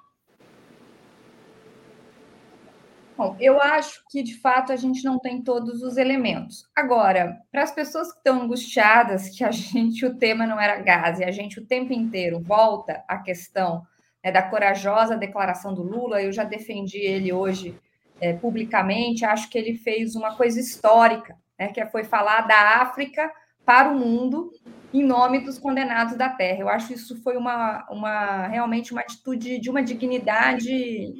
[3.17, 6.67] Bom, eu acho que de fato a gente não tem todos os elementos.
[6.75, 11.19] Agora, para as pessoas que estão angustiadas que a gente o tema não era gás
[11.19, 13.83] e a gente o tempo inteiro volta à questão
[14.23, 17.77] né, da corajosa declaração do Lula, eu já defendi ele hoje
[18.19, 23.31] é, publicamente, acho que ele fez uma coisa histórica, né, que foi falar da África
[23.65, 24.51] para o mundo
[24.95, 26.59] em nome dos condenados da terra.
[26.59, 30.71] Eu acho isso foi uma, uma realmente uma atitude de uma dignidade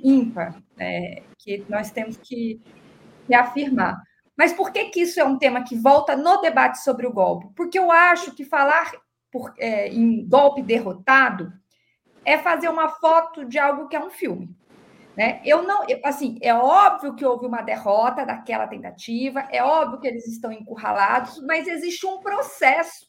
[0.03, 2.61] ímpar, né, que nós temos que,
[3.27, 4.01] que afirmar.
[4.38, 7.47] Mas por que, que isso é um tema que volta no debate sobre o golpe?
[7.55, 8.91] Porque eu acho que falar
[9.31, 11.51] por, é, em golpe derrotado
[12.23, 14.55] é fazer uma foto de algo que é um filme.
[15.15, 15.41] Né?
[15.45, 20.27] Eu não, assim, é óbvio que houve uma derrota daquela tentativa, é óbvio que eles
[20.27, 23.05] estão encurralados, mas existe um processo.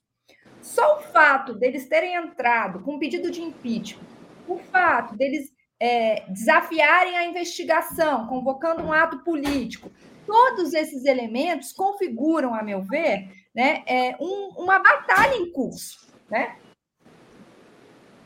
[0.67, 4.05] Só o fato deles terem entrado com um pedido de impeachment,
[4.49, 9.93] o fato deles é, desafiarem a investigação, convocando um ato político,
[10.27, 16.57] todos esses elementos configuram, a meu ver, né, é, um, uma batalha em curso, né?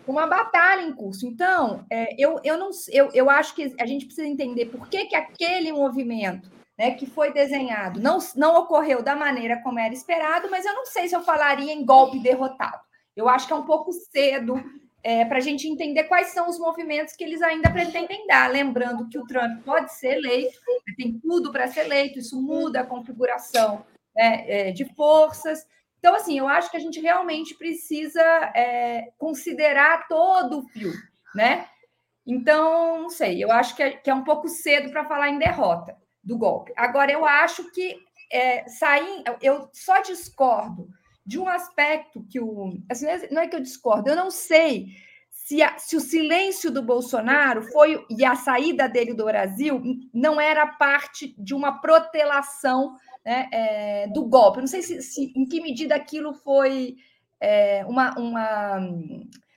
[0.07, 1.26] uma batalha em curso.
[1.26, 5.05] Então, é, eu, eu, não, eu, eu acho que a gente precisa entender por que,
[5.05, 6.50] que aquele movimento
[6.81, 10.87] né, que foi desenhado não, não ocorreu da maneira como era esperado, mas eu não
[10.87, 12.81] sei se eu falaria em golpe derrotado.
[13.14, 14.55] Eu acho que é um pouco cedo
[15.03, 18.51] é, para a gente entender quais são os movimentos que eles ainda pretendem dar.
[18.51, 20.59] Lembrando que o Trump pode ser eleito,
[20.97, 23.85] tem tudo para ser eleito, isso muda a configuração
[24.16, 25.66] né, é, de forças.
[25.99, 28.23] Então, assim, eu acho que a gente realmente precisa
[28.57, 30.95] é, considerar todo o fio,
[31.35, 31.66] né?
[32.27, 35.38] Então, não sei, eu acho que é, que é um pouco cedo para falar em
[35.38, 36.72] derrota do golpe.
[36.76, 37.96] Agora, eu acho que
[38.33, 40.88] é, sair, eu só discordo
[41.26, 42.78] de um aspecto que o.
[42.90, 44.87] Assim, não é que eu discordo, eu não sei
[45.30, 50.40] se, a, se o silêncio do Bolsonaro foi e a saída dele do Brasil não
[50.40, 54.61] era parte de uma protelação né, é, do golpe.
[54.61, 56.96] Não sei se, se, em que medida aquilo foi
[57.40, 58.16] é, uma.
[58.18, 58.80] uma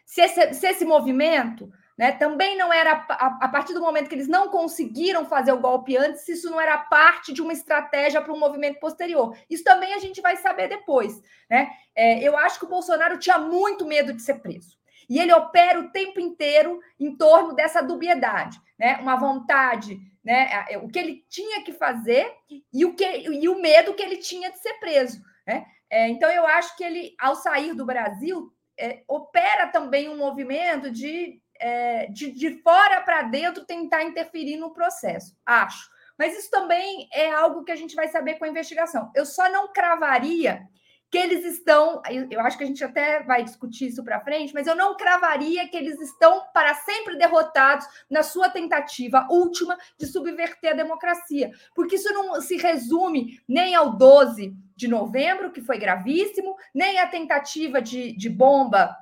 [0.06, 4.16] se, esse, se esse movimento né, também não era, a, a, partir do momento que
[4.16, 8.34] eles não conseguiram fazer o golpe antes, isso não era parte de uma estratégia para
[8.34, 9.38] um movimento posterior.
[9.50, 11.22] Isso também a gente vai saber depois.
[11.50, 11.70] Né?
[11.96, 14.78] É, eu acho que o Bolsonaro tinha muito medo de ser preso.
[15.10, 18.98] E ele opera o tempo inteiro em torno dessa dubiedade, né?
[19.02, 20.66] Uma vontade né?
[20.70, 22.32] É, o que ele tinha que fazer
[22.72, 25.22] e o, que, e o medo que ele tinha de ser preso.
[25.46, 25.66] Né?
[25.90, 30.90] É, então, eu acho que ele, ao sair do Brasil, é, opera também um movimento
[30.90, 35.90] de, é, de, de fora para dentro tentar interferir no processo, acho.
[36.20, 39.10] Mas isso também é algo que a gente vai saber com a investigação.
[39.16, 40.68] Eu só não cravaria
[41.10, 44.68] que eles estão, eu acho que a gente até vai discutir isso para frente, mas
[44.68, 50.72] eu não cravaria que eles estão para sempre derrotados na sua tentativa última de subverter
[50.72, 56.56] a democracia, porque isso não se resume nem ao 12 de novembro, que foi gravíssimo,
[56.74, 58.98] nem à tentativa de, de bomba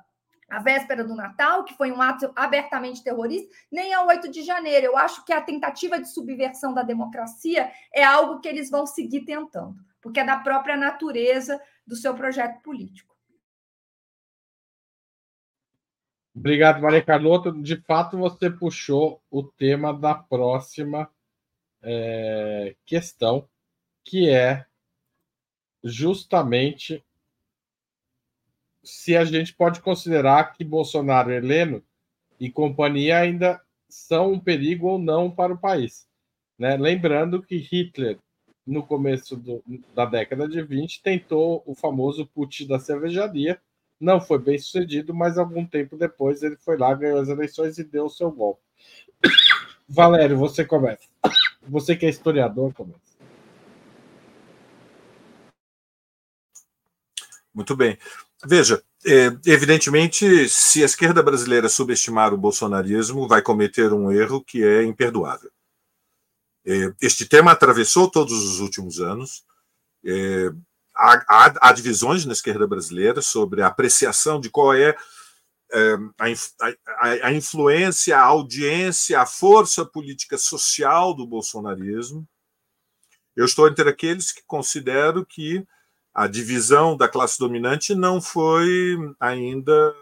[0.52, 4.84] a véspera do Natal, que foi um ato abertamente terrorista, nem ao 8 de janeiro.
[4.84, 9.22] Eu acho que a tentativa de subversão da democracia é algo que eles vão seguir
[9.24, 13.16] tentando, porque é da própria natureza do seu projeto político.
[16.34, 17.50] Obrigado, Maria Carlota.
[17.50, 21.10] De fato, você puxou o tema da próxima
[21.82, 23.48] é, questão,
[24.04, 24.66] que é
[25.82, 27.02] justamente
[28.82, 31.82] se a gente pode considerar que Bolsonaro, Heleno
[32.38, 36.06] e companhia ainda são um perigo ou não para o país.
[36.58, 36.76] Né?
[36.76, 38.18] Lembrando que Hitler
[38.66, 39.62] no começo do,
[39.94, 43.60] da década de 20, tentou o famoso put da cervejaria.
[44.00, 47.84] Não foi bem sucedido, mas algum tempo depois ele foi lá, ganhou as eleições e
[47.84, 48.62] deu o seu golpe.
[49.88, 51.08] Valério, você começa.
[51.62, 53.00] Você que é historiador, começa.
[57.54, 57.98] Muito bem.
[58.44, 64.64] Veja, é, evidentemente, se a esquerda brasileira subestimar o bolsonarismo, vai cometer um erro que
[64.64, 65.50] é imperdoável.
[66.64, 69.44] É, este tema atravessou todos os últimos anos.
[70.04, 70.50] É,
[70.94, 74.96] há, há, há, divisões na esquerda brasileira sobre a apreciação de qual é,
[75.72, 82.26] é a, a, a, influência, a audiência, a força política social do bolsonarismo.
[83.34, 85.64] Eu estou entre aqueles que considero que
[86.14, 89.94] a divisão da classe dominante não foi ainda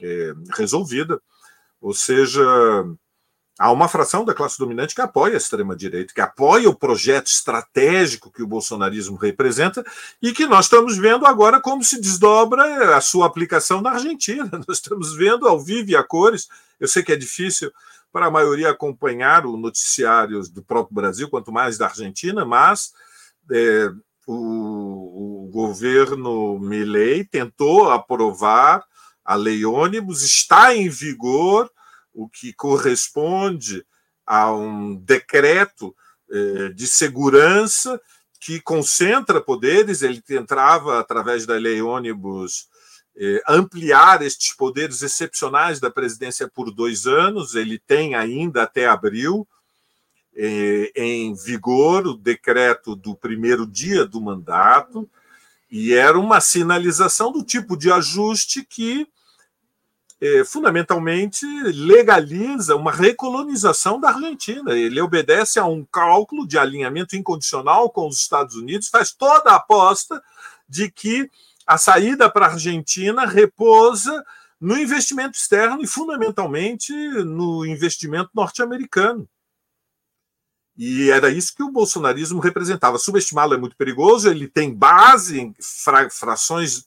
[0.00, 1.20] é, resolvida.
[1.80, 2.42] Ou seja,
[3.58, 8.30] há uma fração da classe dominante que apoia a extrema-direita, que apoia o projeto estratégico
[8.30, 9.84] que o bolsonarismo representa
[10.20, 14.50] e que nós estamos vendo agora como se desdobra a sua aplicação na Argentina.
[14.66, 16.48] Nós estamos vendo ao vivo e a cores.
[16.80, 17.72] Eu sei que é difícil
[18.12, 22.92] para a maioria acompanhar o noticiário do próprio Brasil, quanto mais da Argentina, mas
[23.50, 23.92] é,
[24.26, 28.84] o, o governo Milei tentou aprovar
[29.24, 31.70] a lei ônibus, está em vigor
[32.12, 33.84] o que corresponde
[34.26, 35.94] a um decreto
[36.30, 38.00] eh, de segurança
[38.40, 40.02] que concentra poderes.
[40.02, 42.68] Ele entrava, através da lei ônibus,
[43.16, 47.54] eh, ampliar estes poderes excepcionais da presidência por dois anos.
[47.54, 49.46] Ele tem ainda até abril
[50.36, 55.08] em vigor o decreto do primeiro dia do mandato,
[55.70, 59.08] e era uma sinalização do tipo de ajuste que
[60.20, 64.72] é, fundamentalmente legaliza uma recolonização da Argentina.
[64.72, 69.56] Ele obedece a um cálculo de alinhamento incondicional com os Estados Unidos, faz toda a
[69.56, 70.22] aposta
[70.68, 71.30] de que
[71.66, 74.24] a saída para a Argentina repousa
[74.60, 79.28] no investimento externo e, fundamentalmente, no investimento norte-americano.
[80.76, 82.98] E era isso que o bolsonarismo representava.
[82.98, 86.86] Subestimá-lo é muito perigoso, ele tem base em fra frações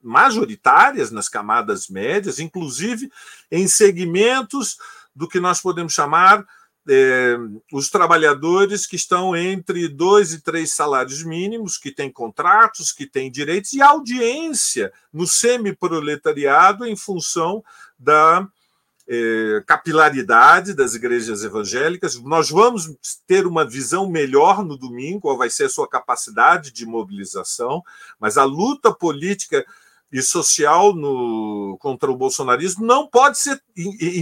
[0.00, 3.10] majoritárias nas camadas médias, inclusive
[3.50, 4.76] em segmentos
[5.14, 6.44] do que nós podemos chamar
[6.86, 7.38] é,
[7.72, 13.30] os trabalhadores que estão entre dois e três salários mínimos, que têm contratos, que têm
[13.30, 17.64] direitos, e audiência no semi-proletariado em função
[17.98, 18.46] da
[19.66, 22.20] capilaridade das igrejas evangélicas.
[22.22, 26.86] Nós vamos ter uma visão melhor no domingo, qual vai ser a sua capacidade de
[26.86, 27.82] mobilização,
[28.18, 29.64] mas a luta política
[30.10, 33.60] e social no, contra o bolsonarismo não pode ser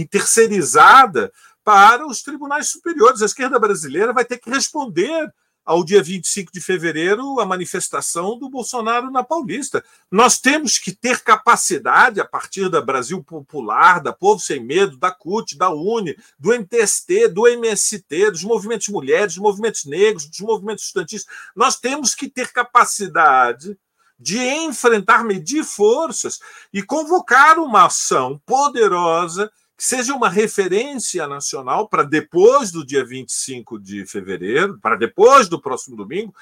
[0.09, 1.31] terceirizada
[1.63, 3.21] para os tribunais superiores.
[3.21, 5.31] A esquerda brasileira vai ter que responder
[5.65, 9.83] ao dia 25 de fevereiro a manifestação do Bolsonaro na Paulista.
[10.11, 15.11] Nós temos que ter capacidade, a partir da Brasil Popular, da Povo Sem Medo, da
[15.11, 20.85] CUT, da UNE, do MTST, do MST, dos movimentos mulheres, dos movimentos negros, dos movimentos
[20.85, 23.77] estudantis, nós temos que ter capacidade
[24.19, 26.39] de enfrentar, medir forças
[26.71, 33.79] e convocar uma ação poderosa que seja uma referência nacional para depois do dia 25
[33.79, 36.33] de fevereiro, para depois do próximo domingo.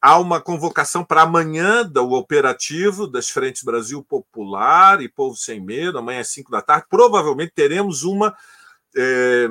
[0.00, 5.98] Há uma convocação para amanhã do operativo das Frentes Brasil Popular e Povo Sem Medo,
[5.98, 6.86] amanhã às 5 da tarde.
[6.88, 8.36] Provavelmente teremos uma.
[8.96, 9.48] É,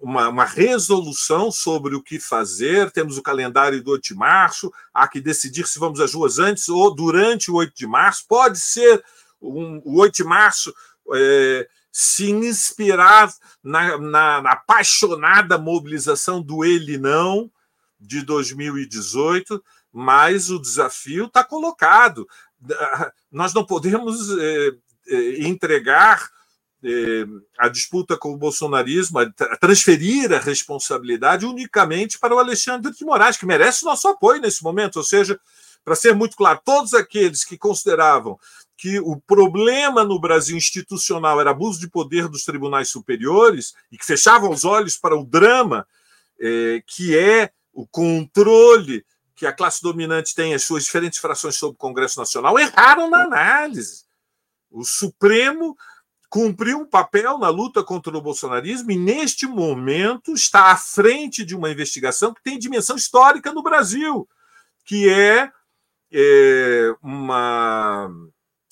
[0.00, 2.90] uma, uma, resolução sobre o que fazer.
[2.92, 6.68] Temos o calendário do 8 de março, há que decidir se vamos às ruas antes
[6.68, 8.24] ou durante o 8 de março.
[8.28, 9.02] Pode ser
[9.42, 10.72] um, o 8 de março
[11.14, 17.50] é, se inspirar na, na, na, apaixonada mobilização do Ele Não
[17.98, 22.28] de 2018, mas o desafio está colocado.
[23.30, 24.72] Nós não podemos é,
[25.08, 26.28] é, entregar
[26.84, 27.24] é,
[27.58, 29.18] a disputa com o bolsonarismo,
[29.60, 34.96] transferir a responsabilidade unicamente para o Alexandre de Moraes, que merece nosso apoio nesse momento.
[34.96, 35.38] Ou seja,
[35.84, 38.38] para ser muito claro, todos aqueles que consideravam
[38.78, 44.06] que o problema no Brasil institucional era abuso de poder dos tribunais superiores e que
[44.06, 45.84] fechavam os olhos para o drama
[46.40, 51.74] é, que é o controle que a classe dominante tem as suas diferentes frações sobre
[51.74, 54.04] o Congresso Nacional, erraram na análise.
[54.70, 55.76] O Supremo
[56.28, 61.56] cumpriu um papel na luta contra o bolsonarismo e, neste momento, está à frente de
[61.56, 64.28] uma investigação que tem dimensão histórica no Brasil,
[64.84, 65.50] que é,
[66.12, 68.10] é uma,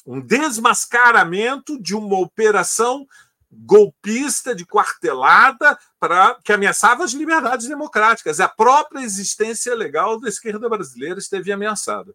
[0.07, 3.07] um desmascaramento de uma operação
[3.51, 8.39] golpista de quartelada para que ameaçava as liberdades democráticas.
[8.39, 12.15] A própria existência legal da esquerda brasileira esteve ameaçada.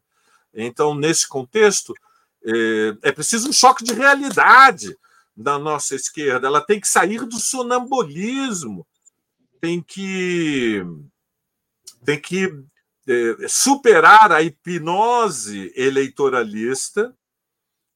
[0.54, 1.94] Então, nesse contexto,
[2.46, 4.98] é, é preciso um choque de realidade
[5.36, 8.86] da nossa esquerda, ela tem que sair do sonambulismo,
[9.60, 10.84] tem que
[12.04, 12.52] tem que
[13.08, 17.16] é, superar a hipnose eleitoralista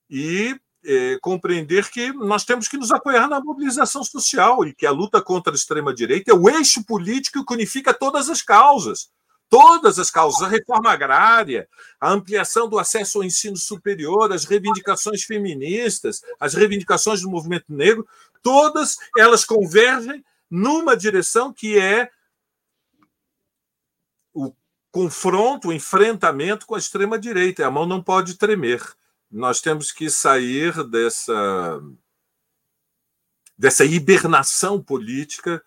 [0.09, 4.91] e é, compreender que nós temos que nos apoiar na mobilização social e que a
[4.91, 9.09] luta contra a extrema-direita é o eixo político que unifica todas as causas
[9.49, 11.67] todas as causas, a reforma agrária,
[11.99, 18.07] a ampliação do acesso ao ensino superior, as reivindicações feministas, as reivindicações do movimento negro,
[18.41, 22.09] todas elas convergem numa direção que é
[24.33, 24.53] o
[24.91, 27.65] confronto, o enfrentamento com a extrema direita.
[27.65, 28.81] A mão não pode tremer.
[29.31, 31.81] Nós temos que sair dessa
[33.57, 35.63] dessa hibernação política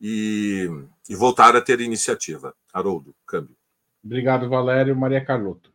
[0.00, 0.68] e,
[1.08, 2.54] e voltar a ter iniciativa.
[2.72, 3.56] Haroldo, câmbio.
[4.04, 4.96] Obrigado, Valério.
[4.96, 5.72] Maria Carlotto.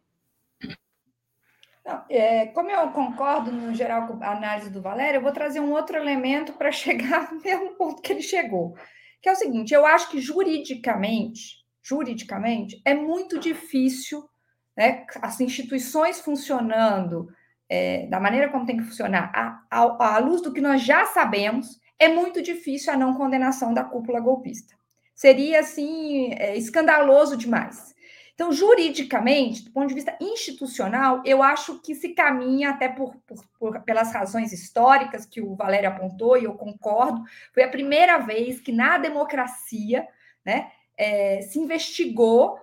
[1.85, 5.61] Não, é, como eu concordo, no geral, com a análise do Valério, eu vou trazer
[5.61, 8.75] um outro elemento para chegar no mesmo ponto que ele chegou,
[9.21, 14.29] que é o seguinte: eu acho que juridicamente, juridicamente, é muito difícil
[14.77, 17.27] né, as instituições funcionando
[17.67, 21.05] é, da maneira como tem que funcionar, à, à, à luz do que nós já
[21.07, 24.75] sabemos, é muito difícil a não condenação da cúpula golpista.
[25.15, 27.95] Seria, assim, é, escandaloso demais.
[28.35, 33.43] Então, juridicamente, do ponto de vista institucional, eu acho que se caminha, até por, por,
[33.59, 38.61] por, pelas razões históricas que o Valério apontou, e eu concordo, foi a primeira vez
[38.61, 40.07] que na democracia
[40.45, 42.59] né, é, se investigou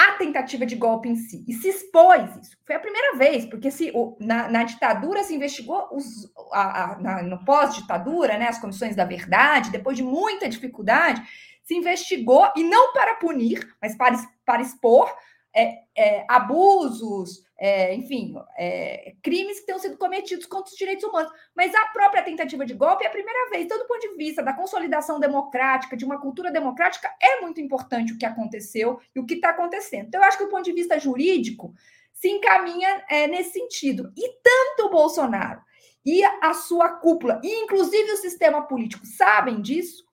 [0.00, 2.56] a tentativa de golpe em si e se expôs isso.
[2.66, 6.98] Foi a primeira vez, porque se o, na, na, ditadura se investigou os, a, a,
[6.98, 11.22] na, no pós-ditadura, né, as comissões da verdade, depois de muita dificuldade,
[11.62, 15.14] se investigou e não para punir, mas para, para expor
[15.54, 21.30] é, é, abusos, é, enfim, é, crimes que tenham sido cometidos contra os direitos humanos.
[21.54, 23.64] Mas a própria tentativa de golpe é a primeira vez.
[23.64, 28.12] Então, do ponto de vista da consolidação democrática, de uma cultura democrática, é muito importante
[28.12, 30.06] o que aconteceu e o que está acontecendo.
[30.06, 31.74] Então, eu acho que, do ponto de vista jurídico,
[32.12, 34.12] se encaminha é, nesse sentido.
[34.16, 35.60] E tanto o Bolsonaro
[36.04, 40.04] e a sua cúpula, e inclusive o sistema político, sabem disso,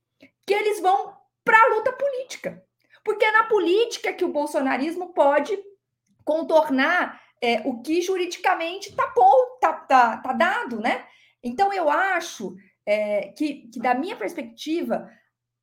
[0.45, 1.15] que eles vão
[1.45, 2.61] para a luta política.
[3.07, 5.57] Porque é na política que o bolsonarismo pode
[6.25, 9.09] contornar é, o que juridicamente está
[9.61, 11.05] tá, tá, tá dado, né?
[11.41, 12.53] Então, eu acho
[12.85, 15.09] é, que, que, da minha perspectiva,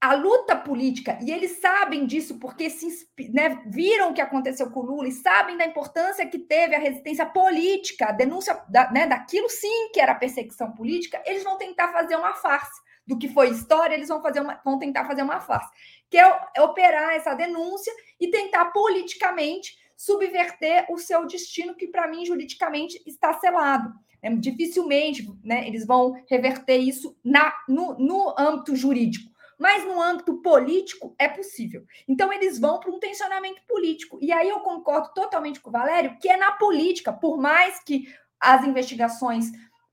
[0.01, 2.89] a luta política, e eles sabem disso porque se,
[3.31, 6.79] né, viram o que aconteceu com o Lula e sabem da importância que teve a
[6.79, 11.93] resistência política, a denúncia da, né, daquilo sim que era perseguição política, eles vão tentar
[11.93, 15.41] fazer uma farsa do que foi história, eles vão, fazer uma, vão tentar fazer uma
[15.41, 15.71] farsa,
[16.11, 22.09] que é, é operar essa denúncia e tentar politicamente subverter o seu destino, que para
[22.09, 23.93] mim juridicamente está selado.
[24.23, 29.35] É, dificilmente né, eles vão reverter isso na, no, no âmbito jurídico.
[29.59, 31.85] Mas no âmbito político é possível.
[32.09, 34.19] Então, eles vão para um tensionamento político.
[34.21, 38.13] E aí eu concordo totalmente com o Valério, que é na política, por mais que
[38.41, 39.47] as investigações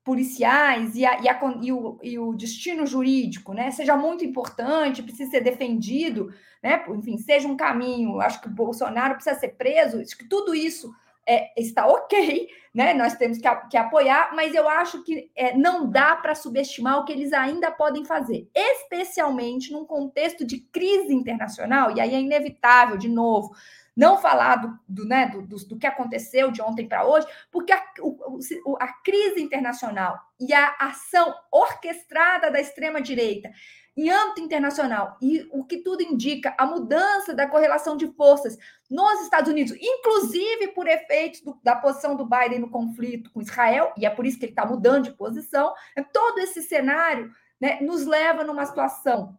[0.04, 5.02] policiais e, a, e, a, e, o, e, o, destino jurídico né, seja muito importante,
[5.02, 6.32] precisa ser defendido,
[6.62, 8.20] né, enfim, seja um caminho.
[8.20, 10.92] Acho que Bolsonaro precisa ser preso, acho que tudo isso
[11.26, 12.94] é, está ok, né?
[12.94, 17.04] Nós temos que, que apoiar, mas eu acho que é, não dá para subestimar o
[17.04, 22.96] que eles ainda podem fazer, especialmente num contexto de crise internacional, e aí é inevitável,
[22.96, 23.54] de novo,
[23.96, 27.72] não falar do, do, né, do, do, do que aconteceu de ontem para hoje, porque
[27.72, 33.50] a, o, a crise internacional e a ação orquestrada da extrema-direita
[33.96, 38.56] em âmbito internacional e o que tudo indica, a mudança da correlação de forças
[38.90, 43.92] nos Estados Unidos, inclusive por efeitos do, da posição do Biden no conflito com Israel,
[43.96, 47.30] e é por isso que ele está mudando de posição, é todo esse cenário
[47.60, 49.38] né, nos leva numa situação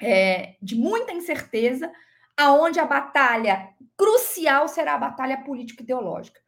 [0.00, 1.90] é, de muita incerteza,
[2.36, 6.40] aonde a batalha crucial será a batalha político-ideológica.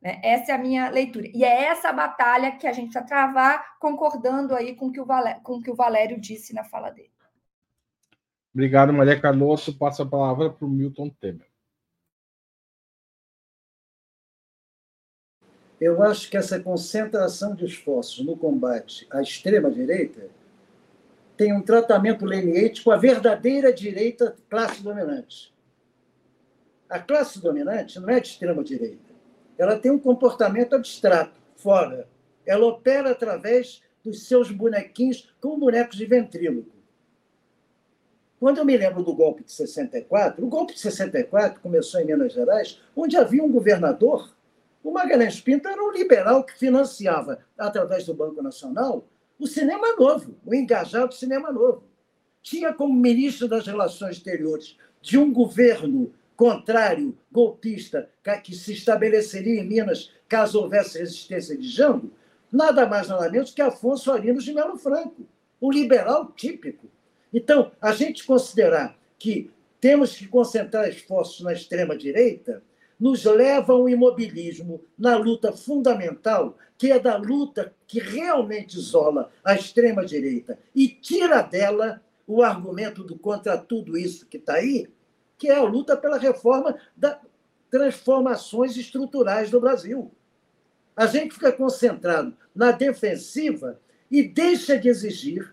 [0.00, 0.20] Né?
[0.22, 1.28] Essa é a minha leitura.
[1.32, 5.42] E é essa batalha que a gente vai travar, concordando aí com que o Valério,
[5.42, 7.10] com o que o Valério disse na fala dele.
[8.52, 9.76] Obrigado, Maria Cardoso.
[9.78, 11.50] Passo a palavra para o Milton Temer.
[15.80, 20.30] Eu acho que essa concentração de esforços no combate à extrema-direita
[21.42, 25.52] tem um tratamento leniente com a verdadeira direita classe dominante.
[26.88, 29.10] A classe dominante não é de extrema-direita.
[29.58, 32.08] Ela tem um comportamento abstrato, fora.
[32.46, 36.70] Ela opera através dos seus bonequinhos, como bonecos de ventríloco.
[38.38, 42.32] Quando eu me lembro do golpe de 64, o golpe de 64 começou em Minas
[42.32, 44.32] Gerais, onde havia um governador.
[44.80, 49.04] O Magalhães Pinto era um liberal que financiava, através do Banco Nacional,
[49.42, 51.82] o cinema novo, o engajado cinema novo.
[52.40, 58.08] Tinha como ministro das Relações Exteriores de um governo contrário, golpista,
[58.44, 62.12] que se estabeleceria em Minas caso houvesse resistência de Jango,
[62.52, 65.26] nada mais nada menos que Afonso Arinos de Melo Franco,
[65.60, 66.86] o liberal típico.
[67.34, 72.62] Então, a gente considerar que temos que concentrar esforços na extrema-direita
[73.02, 79.56] nos leva ao imobilismo na luta fundamental, que é da luta que realmente isola a
[79.56, 84.88] extrema-direita e tira dela o argumento do contra tudo isso que está aí,
[85.36, 87.18] que é a luta pela reforma das
[87.68, 90.12] transformações estruturais do Brasil.
[90.94, 95.52] A gente fica concentrado na defensiva e deixa de exigir,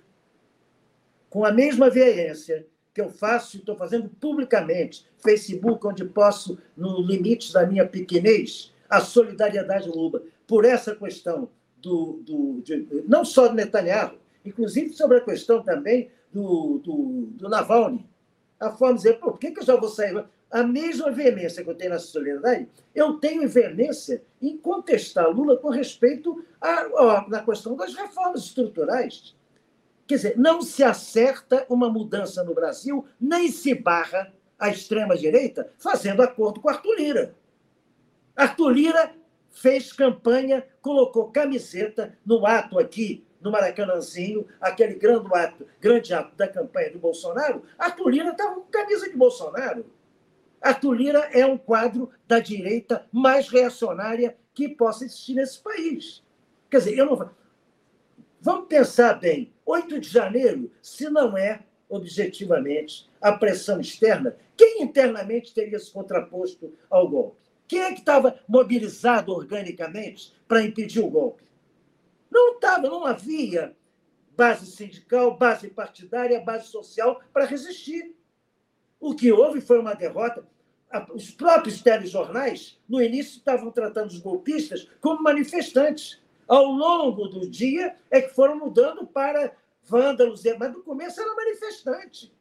[1.31, 7.01] com a mesma veemência que eu faço e estou fazendo publicamente, Facebook, onde posso, no
[7.01, 13.47] limite da minha pequenez, a solidariedade Lula, por essa questão do, do de, não só
[13.47, 18.05] do Netanyahu, inclusive sobre a questão também do, do, do Navalny,
[18.59, 20.25] a forma de dizer, por que, que eu já vou sair?
[20.51, 25.69] A mesma veemência que eu tenho na solidariedade, eu tenho veemência em contestar Lula com
[25.69, 29.35] respeito à, à, questão das reformas estruturais.
[30.09, 36.23] Quer dizer, não se acerta uma mudança no Brasil, nem se barra a extrema-direita fazendo
[36.23, 37.35] acordo com Arthur Lira.
[38.35, 39.15] Arthur Lira
[39.51, 46.47] fez campanha, colocou camiseta no ato aqui no Maracanãzinho, aquele grande ato, grande ato da
[46.47, 49.85] campanha do Bolsonaro, a Lira estava com camisa de Bolsonaro.
[50.59, 56.23] Arthur Lira é um quadro da direita mais reacionária que possa existir nesse país.
[56.67, 57.29] Quer dizer, eu não.
[58.41, 65.53] Vamos pensar bem: 8 de janeiro, se não é objetivamente a pressão externa, quem internamente
[65.53, 67.37] teria se contraposto ao golpe?
[67.67, 71.43] Quem é que estava mobilizado organicamente para impedir o golpe?
[72.31, 73.75] Não estava, não havia
[74.35, 78.15] base sindical, base partidária, base social para resistir.
[78.99, 80.43] O que houve foi uma derrota.
[81.13, 86.19] Os próprios telejornais, no início, estavam tratando os golpistas como manifestantes.
[86.49, 92.33] Ao longo do dia, é que foram mudando para vândalos, mas no começo era manifestante.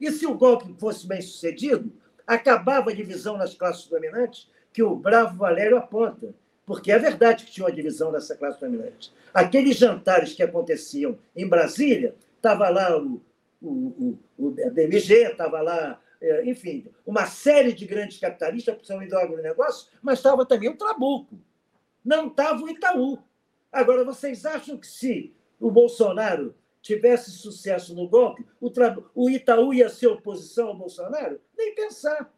[0.00, 1.92] E se o golpe fosse bem sucedido,
[2.26, 6.34] acabava a divisão nas classes dominantes que o bravo Valério aponta.
[6.64, 9.12] Porque é verdade que tinha uma divisão nessa classe dominante.
[9.34, 13.20] Aqueles jantares que aconteciam em Brasília, estava lá o,
[13.60, 14.54] o, o, o
[14.88, 20.70] estava lá, é, enfim, uma série de grandes capitalistas, principalmente do agronegócio, mas estava também
[20.70, 21.38] o Trabuco.
[22.04, 23.18] Não estava o Itaú.
[23.70, 28.70] Agora, vocês acham que se o Bolsonaro tivesse sucesso no golpe, o,
[29.14, 31.40] o Itaú ia ser oposição ao Bolsonaro?
[31.56, 32.32] Nem pensar.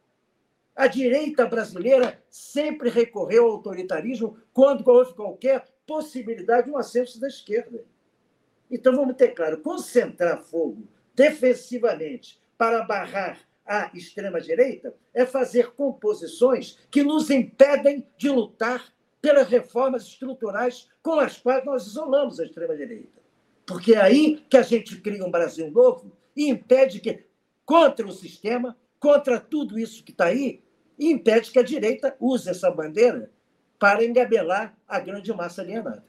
[0.75, 7.29] A direita brasileira sempre recorreu ao autoritarismo quando houve qualquer possibilidade de um ascenso da
[7.29, 7.85] esquerda.
[8.71, 17.03] Então, vamos ter claro: concentrar fogo defensivamente para barrar a extrema-direita é fazer composições que
[17.03, 18.93] nos impedem de lutar
[19.23, 23.23] pelas reformas estruturais com as quais nós isolamos a extrema-direita.
[23.65, 27.25] Porque é aí que a gente cria um Brasil novo e impede que,
[27.65, 30.61] contra o sistema, contra tudo isso que está aí,
[30.99, 33.31] impede que a direita use essa bandeira
[33.79, 36.05] para engabelar a grande massa alienada.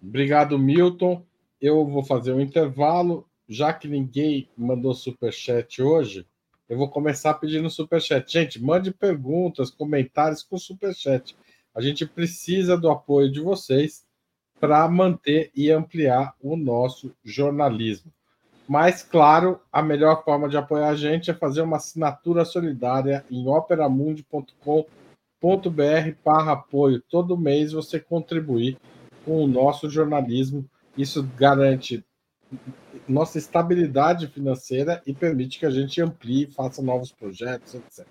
[0.00, 1.24] Obrigado, Milton.
[1.60, 3.26] Eu vou fazer um intervalo.
[3.48, 6.24] Já que ninguém mandou superchat hoje,
[6.70, 8.32] eu vou começar pedindo superchat.
[8.32, 11.36] Gente, mande perguntas, comentários com superchat.
[11.74, 14.04] A gente precisa do apoio de vocês
[14.60, 18.12] para manter e ampliar o nosso jornalismo.
[18.68, 23.48] Mas, claro, a melhor forma de apoiar a gente é fazer uma assinatura solidária em
[23.48, 24.84] operamundi.com.br
[26.24, 27.02] barra apoio.
[27.10, 28.78] Todo mês você contribuir
[29.24, 30.64] com o nosso jornalismo.
[30.96, 32.04] Isso garante
[33.10, 38.06] nossa estabilidade financeira e permite que a gente amplie, faça novos projetos, etc.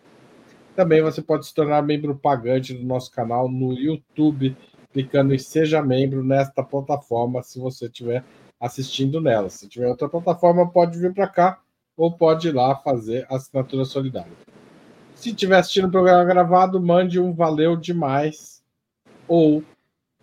[0.75, 4.55] Também você pode se tornar membro pagante do nosso canal no YouTube,
[4.91, 8.23] clicando em Seja Membro nesta plataforma, se você tiver
[8.59, 9.49] assistindo nela.
[9.49, 11.59] Se tiver outra plataforma, pode vir para cá
[11.97, 14.31] ou pode ir lá fazer assinatura solidária.
[15.15, 18.63] Se estiver assistindo o programa gravado, mande um valeu demais
[19.27, 19.63] ou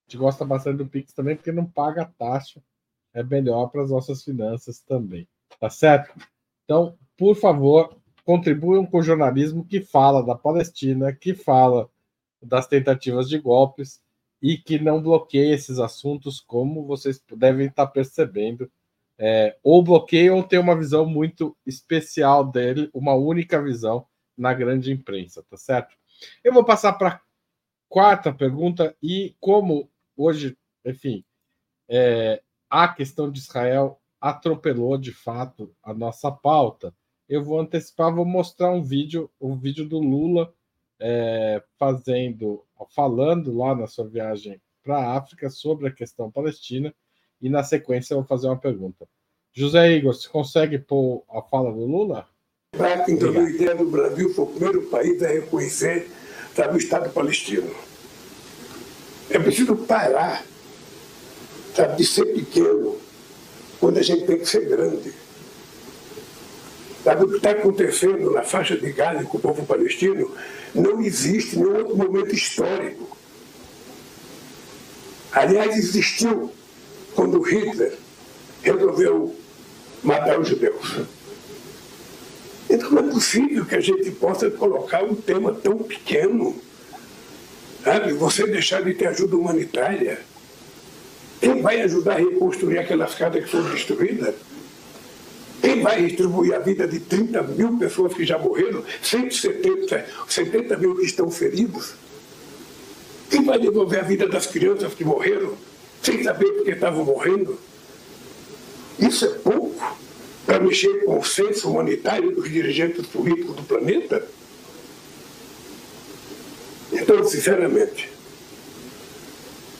[0.04, 2.60] gente gosta bastante do pix também porque não paga taxa.
[3.14, 5.28] É melhor para as nossas finanças também.
[5.60, 6.12] Tá certo?
[6.64, 11.88] Então, por favor, contribuam com o jornalismo que fala da Palestina, que fala
[12.42, 14.00] das tentativas de golpes
[14.40, 18.68] e que não bloqueia esses assuntos, como vocês devem estar percebendo.
[19.18, 24.04] É, ou bloqueia ou tem uma visão muito especial dele, uma única visão
[24.36, 25.96] na grande imprensa, tá certo?
[26.42, 27.20] Eu vou passar para
[27.88, 31.24] quarta pergunta, e como hoje, enfim,
[31.88, 36.94] é, a questão de Israel atropelou de fato a nossa pauta,
[37.28, 40.52] eu vou antecipar, vou mostrar um vídeo, um vídeo do Lula
[40.98, 42.64] é, fazendo,
[42.94, 46.94] falando lá na sua viagem para a África sobre a questão palestina,
[47.40, 49.08] e na sequência eu vou fazer uma pergunta.
[49.52, 52.26] José Igor, você consegue pôr a fala do Lula?
[52.74, 56.08] Para em 2010, o Brasil foi o primeiro país a reconhecer
[56.56, 57.70] sabe, o Estado palestino.
[59.28, 60.42] É preciso parar
[61.76, 62.96] sabe, de ser pequeno
[63.78, 65.12] quando a gente tem que ser grande.
[67.04, 70.34] Sabe, o que está acontecendo na faixa de Gaza com o povo palestino
[70.74, 73.18] não existe em nenhum outro momento histórico.
[75.30, 76.50] Aliás, existiu
[77.14, 77.98] quando Hitler
[78.62, 79.36] resolveu
[80.02, 81.02] matar os judeus.
[82.72, 86.56] Então não é possível que a gente possa colocar um tema tão pequeno,
[87.84, 88.14] sabe?
[88.14, 90.20] Você deixar de ter ajuda humanitária.
[91.38, 94.34] Quem vai ajudar a reconstruir aquelas casas que foram destruídas?
[95.60, 100.96] Quem vai distribuir a vida de 30 mil pessoas que já morreram, 170, 70 mil
[100.96, 101.92] que estão feridos?
[103.28, 105.52] Quem vai devolver a vida das crianças que morreram,
[106.02, 107.58] sem saber por que estavam morrendo?
[108.98, 109.62] Isso é pouco
[110.46, 114.26] para mexer com o senso humanitário dos dirigentes políticos do planeta?
[116.92, 118.10] Então, sinceramente,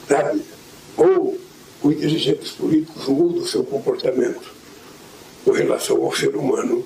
[0.07, 0.43] sabe?
[0.97, 1.39] Ou
[1.81, 4.53] os dirigentes políticos mudam o seu comportamento
[5.43, 6.85] com relação ao ser humano,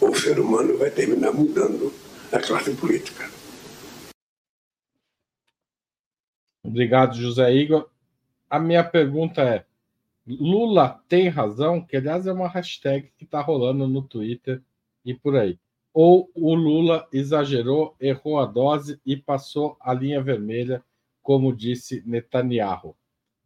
[0.00, 1.92] ou o ser humano vai terminar mudando
[2.30, 3.28] a classe política.
[6.62, 7.88] Obrigado, José Igor.
[8.50, 9.64] A minha pergunta é:
[10.26, 11.80] Lula tem razão?
[11.80, 14.60] Que, aliás, é uma hashtag que está rolando no Twitter
[15.04, 15.58] e por aí.
[15.94, 20.84] Ou o Lula exagerou, errou a dose e passou a linha vermelha,
[21.22, 22.96] como disse Netanyahu?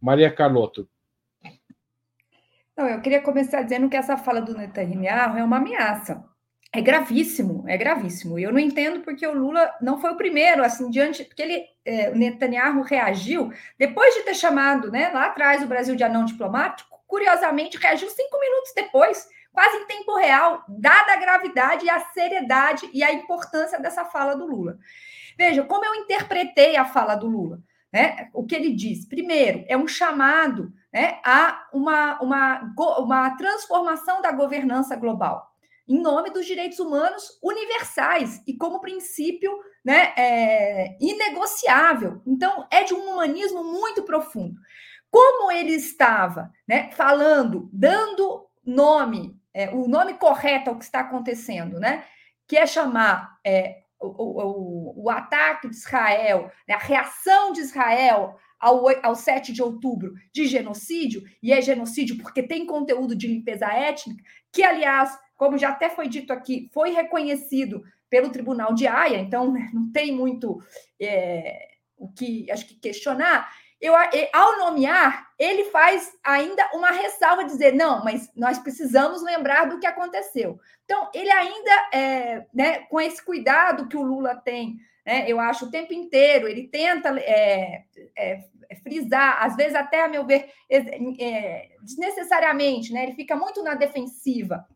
[0.00, 0.88] Maria Carlotto.
[2.76, 6.29] Não, eu queria começar dizendo que essa fala do Netanyahu é uma ameaça.
[6.72, 8.38] É gravíssimo, é gravíssimo.
[8.38, 11.64] E eu não entendo porque o Lula não foi o primeiro, assim, diante, porque ele,
[11.84, 16.24] é, o Netanyahu reagiu depois de ter chamado, né, lá atrás o Brasil de anão
[16.24, 21.98] diplomático, curiosamente reagiu cinco minutos depois, quase em tempo real, dada a gravidade e a
[21.98, 24.78] seriedade e a importância dessa fala do Lula.
[25.36, 27.60] Veja, como eu interpretei a fala do Lula.
[27.92, 28.28] Né?
[28.32, 29.04] O que ele diz?
[29.04, 35.49] Primeiro, é um chamado né, a uma, uma, uma transformação da governança global,
[35.90, 39.50] em nome dos direitos humanos universais e como princípio
[39.84, 42.22] né, é, inegociável.
[42.24, 44.54] Então, é de um humanismo muito profundo.
[45.10, 51.80] Como ele estava né, falando, dando nome, é, o nome correto ao que está acontecendo,
[51.80, 52.04] né,
[52.46, 58.38] que é chamar é, o, o, o, ataque de Israel, né, a reação de Israel
[58.60, 63.66] ao, ao 7 de outubro de genocídio, e é genocídio porque tem conteúdo de limpeza
[63.66, 64.22] étnica,
[64.52, 69.50] que, aliás, como já até foi dito aqui, foi reconhecido pelo Tribunal de Haia, então
[69.50, 70.62] né, não tem muito
[71.00, 71.66] é,
[71.96, 73.94] o que acho que questionar eu,
[74.34, 79.86] ao nomear, ele faz ainda uma ressalva, dizer, não, mas nós precisamos lembrar do que
[79.86, 80.60] aconteceu.
[80.84, 84.76] Então, ele ainda, é, né, com esse cuidado que o Lula tem,
[85.06, 87.84] né, eu acho, o tempo inteiro, ele tenta é,
[88.14, 88.40] é,
[88.82, 94.66] frisar, às vezes até, a meu ver, é, desnecessariamente, né, ele fica muito na defensiva,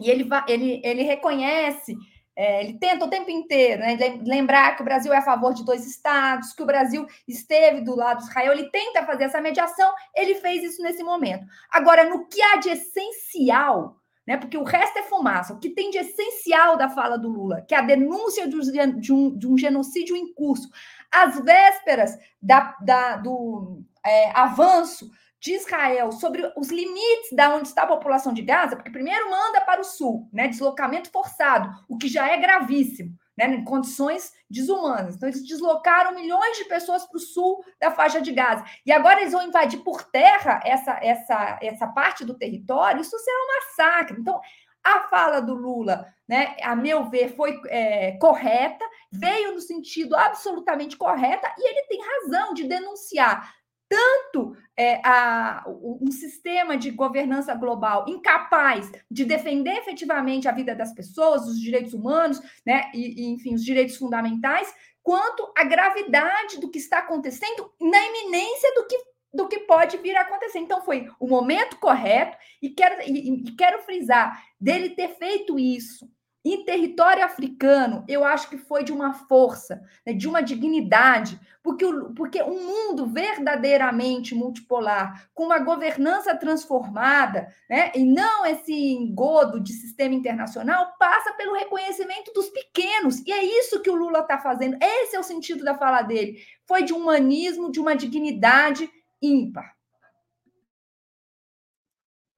[0.00, 1.96] e ele, ele, ele reconhece
[2.36, 5.62] é, ele tenta o tempo inteiro né, lembrar que o Brasil é a favor de
[5.62, 9.92] dois estados, que o Brasil esteve do lado de Israel, ele tenta fazer essa mediação,
[10.16, 11.44] ele fez isso nesse momento.
[11.70, 13.96] Agora, no que há de essencial,
[14.26, 17.60] né, porque o resto é fumaça, o que tem de essencial da fala do Lula,
[17.62, 20.70] que é a denúncia de um, de um genocídio em curso,
[21.12, 27.82] às vésperas da, da do é, avanço de Israel sobre os limites da onde está
[27.82, 32.08] a população de Gaza, porque primeiro manda para o sul, né, deslocamento forçado, o que
[32.08, 35.16] já é gravíssimo, né, em condições desumanas.
[35.16, 38.64] Então eles deslocaram milhões de pessoas para o sul da faixa de Gaza.
[38.84, 43.00] E agora eles vão invadir por terra essa essa essa parte do território.
[43.00, 44.20] Isso será um massacre.
[44.20, 44.40] Então
[44.84, 50.96] a fala do Lula, né, a meu ver, foi é, correta, veio no sentido absolutamente
[50.96, 53.54] correta, e ele tem razão de denunciar
[53.90, 60.94] tanto é, a, um sistema de governança global incapaz de defender efetivamente a vida das
[60.94, 64.72] pessoas, os direitos humanos, né, e, e, enfim, os direitos fundamentais,
[65.02, 68.96] quanto a gravidade do que está acontecendo na iminência do que,
[69.34, 70.60] do que pode vir a acontecer.
[70.60, 76.08] Então, foi o momento correto, e quero, e, e quero frisar, dele ter feito isso
[76.44, 81.84] em território africano, eu acho que foi de uma força, né, de uma dignidade, porque,
[81.84, 89.60] o, porque um mundo verdadeiramente multipolar, com uma governança transformada, né, e não esse engodo
[89.60, 93.20] de sistema internacional, passa pelo reconhecimento dos pequenos.
[93.26, 94.78] E é isso que o Lula está fazendo.
[94.82, 96.38] Esse é o sentido da fala dele.
[96.66, 98.88] Foi de humanismo, de uma dignidade
[99.20, 99.74] ímpar.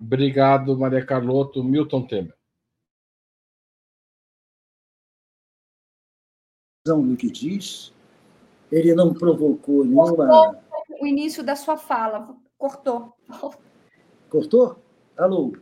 [0.01, 1.63] Obrigado, Maria Carlotto.
[1.63, 2.42] Milton Temer.
[6.85, 7.93] Do que diz,
[8.71, 10.27] ele não provocou nenhuma.
[10.27, 10.63] Cortou
[11.01, 13.13] o início da sua fala, cortou.
[14.29, 14.77] Cortou?
[15.17, 15.53] Alô?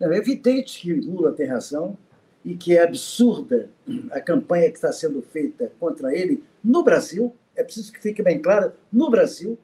[0.00, 1.96] Não, é evidente que Lula tem razão
[2.44, 3.70] e que é absurda
[4.10, 7.32] a campanha que está sendo feita contra ele no Brasil.
[7.54, 9.56] É preciso que fique bem claro, no Brasil,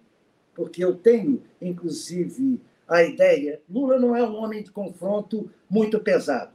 [0.54, 3.60] porque eu tenho, inclusive, a ideia.
[3.68, 6.52] Lula não é um homem de confronto muito pesado.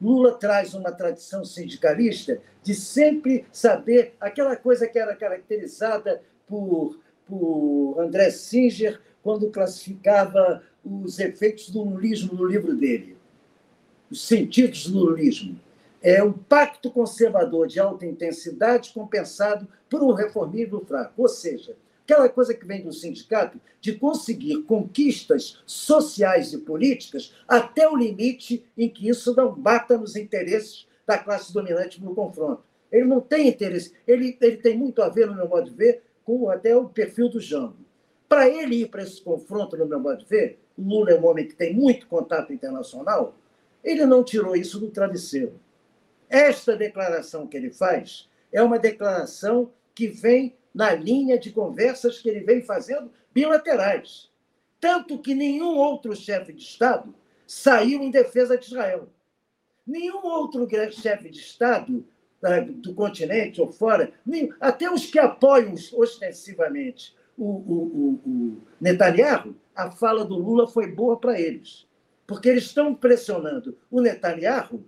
[0.00, 7.96] Lula traz uma tradição sindicalista de sempre saber aquela coisa que era caracterizada por, por
[7.98, 13.16] André Singer quando classificava os efeitos do lulismo no livro dele,
[14.10, 15.58] os sentidos do lulismo.
[16.02, 21.22] É um pacto conservador de alta intensidade compensado por um reformismo fraco.
[21.22, 21.74] Ou seja,
[22.06, 28.64] aquela coisa que vem do sindicato de conseguir conquistas sociais e políticas até o limite
[28.78, 32.62] em que isso não bata nos interesses da classe dominante no confronto.
[32.92, 36.02] Ele não tem interesse, ele, ele tem muito a ver, no meu modo de ver,
[36.24, 37.76] com até o perfil do Jango.
[38.28, 41.46] Para ele ir para esse confronto, no meu modo de ver, Lula é um homem
[41.46, 43.34] que tem muito contato internacional,
[43.82, 45.58] ele não tirou isso do travesseiro.
[46.28, 52.28] Esta declaração que ele faz é uma declaração que vem na linha de conversas que
[52.28, 54.30] ele vem fazendo bilaterais.
[54.78, 57.14] Tanto que nenhum outro chefe de Estado
[57.46, 59.08] saiu em defesa de Israel.
[59.86, 62.06] Nenhum outro chefe de Estado
[62.74, 64.12] do continente ou fora,
[64.60, 70.92] até os que apoiam ostensivamente o, o, o, o Netanyahu, a fala do Lula foi
[70.92, 71.86] boa para eles.
[72.26, 74.84] Porque eles estão pressionando o Netanyahu,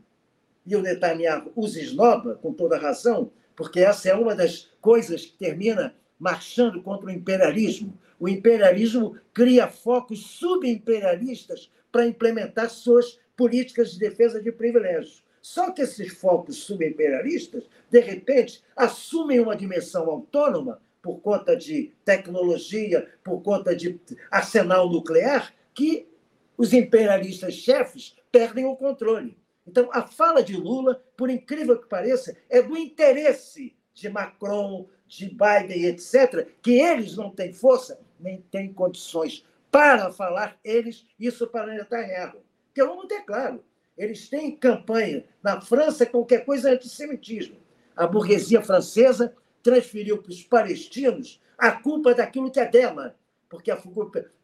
[0.67, 5.37] e o Netanyahu os esnoba, com toda razão, porque essa é uma das coisas que
[5.37, 7.99] termina marchando contra o imperialismo.
[8.17, 15.25] O imperialismo cria focos subimperialistas para implementar suas políticas de defesa de privilégios.
[15.43, 23.09] Só que esses focos subimperialistas, de repente, assumem uma dimensão autônoma por conta de tecnologia,
[23.25, 24.01] por conta de
[24.31, 26.09] arsenal nuclear, que
[26.57, 29.37] os imperialistas chefes perdem o controle.
[29.69, 35.27] Então, a fala de Lula, por incrível que pareça, é do interesse de Macron, de
[35.29, 41.75] Biden, etc., que eles não têm força, nem têm condições para falar eles isso para
[41.75, 42.39] Netanyahu.
[42.75, 43.63] Que vamos ter claro,
[43.97, 47.57] eles têm campanha na França qualquer coisa é antissemitismo.
[47.95, 53.17] A burguesia francesa transferiu para os palestinos a culpa daquilo que é dela.
[53.51, 53.79] Porque a,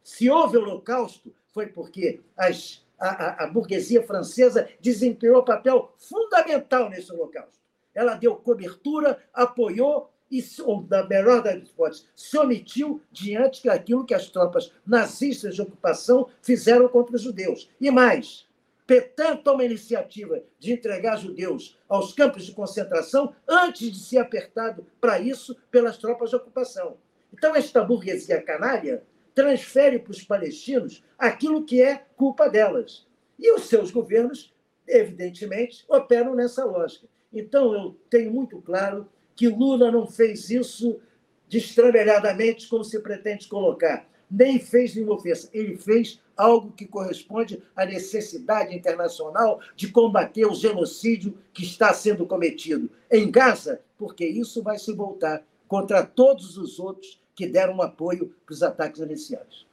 [0.03, 7.13] se houve holocausto, foi porque as, a, a, a burguesia francesa desempenhou papel fundamental nesse
[7.13, 7.59] holocausto.
[7.95, 14.15] Ela deu cobertura, apoiou e, ou, na melhor das hipóteses, se omitiu diante daquilo que
[14.15, 17.71] as tropas nazistas de ocupação fizeram contra os judeus.
[17.81, 18.47] E mais,
[18.87, 24.87] Petain toma a iniciativa de entregar judeus aos campos de concentração antes de ser apertado
[25.01, 26.97] para isso pelas tropas de ocupação.
[27.33, 29.03] Então, esta burguesia canalha
[29.35, 33.07] transfere para os palestinos aquilo que é culpa delas.
[33.39, 34.55] E os seus governos,
[34.87, 37.09] evidentemente, operam nessa lógica.
[37.33, 41.01] Então, eu tenho muito claro que Lula não fez isso
[41.49, 44.09] destrambelhadamente, como se pretende colocar.
[44.31, 45.51] Nem fez nenhuma ofensa.
[45.53, 52.27] Ele fez algo que corresponde à necessidade internacional de combater o genocídio que está sendo
[52.27, 58.35] cometido em Gaza, porque isso vai se voltar contra todos os outros que deram apoio
[58.45, 59.67] para os ataques iniciais.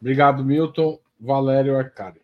[0.00, 0.98] Obrigado, Milton.
[1.18, 2.20] Valério Arcari.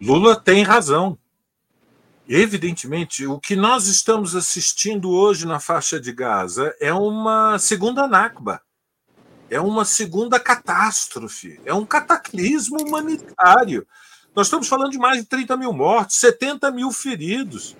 [0.00, 1.18] Lula tem razão.
[2.28, 8.60] Evidentemente, o que nós estamos assistindo hoje na faixa de Gaza é uma segunda Nakba,
[9.48, 13.86] é uma segunda catástrofe, é um cataclismo humanitário.
[14.34, 17.74] Nós estamos falando de mais de 30 mil mortos, 70 mil feridos.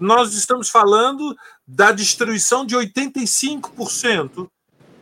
[0.00, 1.36] Nós estamos falando
[1.66, 4.50] da destruição de 85%,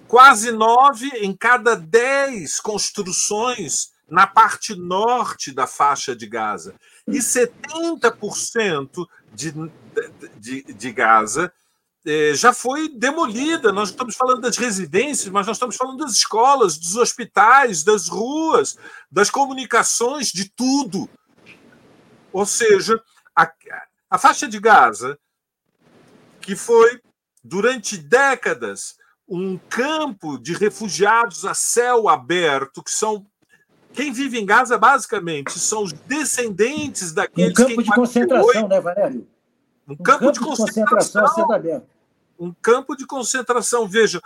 [0.09, 6.74] quase nove em cada dez construções na parte norte da faixa de Gaza
[7.07, 9.55] e 70% de,
[10.36, 11.53] de, de Gaza
[12.05, 13.70] é, já foi demolida.
[13.70, 18.78] Nós estamos falando das residências, mas nós estamos falando das escolas, dos hospitais, das ruas,
[19.11, 21.09] das comunicações, de tudo.
[22.32, 23.01] Ou seja,
[23.36, 23.51] a,
[24.11, 25.19] a faixa de Gaza,
[26.41, 27.01] que foi
[27.43, 28.97] durante décadas
[29.29, 33.27] um campo de refugiados a céu aberto, que são
[33.93, 37.51] quem vive em Gaza, basicamente, são os descendentes daqueles.
[37.51, 39.27] Um campo de concentração, né, Valério?
[39.87, 41.87] Um, um campo, campo, de, concentração, concentração
[42.39, 43.89] Um campo de concentração.
[43.89, 44.23] Veja,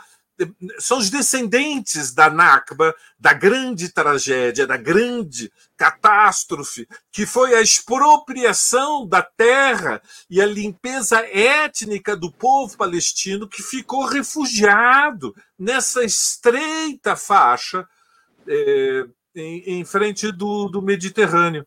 [0.79, 9.07] são os descendentes da Nakba, da grande tragédia, da grande catástrofe, que foi a expropriação
[9.07, 17.87] da terra e a limpeza étnica do povo palestino que ficou refugiado nessa estreita faixa.
[18.47, 21.67] Eh, em, em frente do, do Mediterrâneo.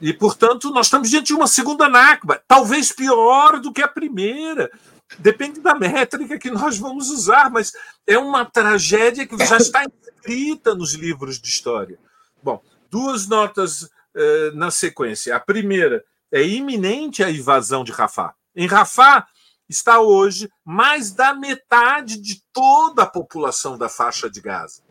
[0.00, 4.70] E, portanto, nós estamos diante de uma segunda Nakba, talvez pior do que a primeira.
[5.18, 7.72] Depende da métrica que nós vamos usar, mas
[8.06, 11.98] é uma tragédia que já está escrita nos livros de história.
[12.42, 15.34] Bom, duas notas eh, na sequência.
[15.34, 18.34] A primeira é iminente a invasão de Rafah.
[18.54, 19.26] Em Rafah
[19.68, 24.82] está hoje mais da metade de toda a população da faixa de Gaza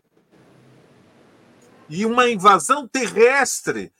[1.90, 3.92] e uma invasão terrestre,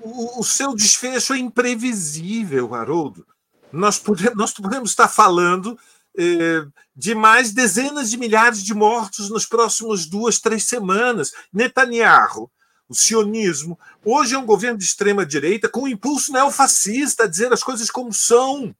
[0.00, 3.24] o, o seu desfecho é imprevisível, Haroldo.
[3.72, 5.78] Nós podemos, nós podemos estar falando
[6.16, 6.64] eh,
[6.94, 11.32] de mais dezenas de milhares de mortos nas próximas duas, três semanas.
[11.52, 12.50] Netanyahu,
[12.88, 17.52] o sionismo, hoje é um governo de extrema direita com um impulso neofascista a dizer
[17.52, 18.74] as coisas como são.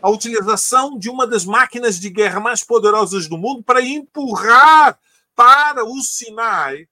[0.00, 4.98] a utilização de uma das máquinas de guerra mais poderosas do mundo para empurrar
[5.34, 6.88] para o Sinai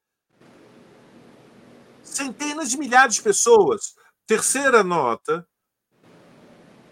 [2.10, 3.94] centenas de milhares de pessoas.
[4.26, 5.46] Terceira nota: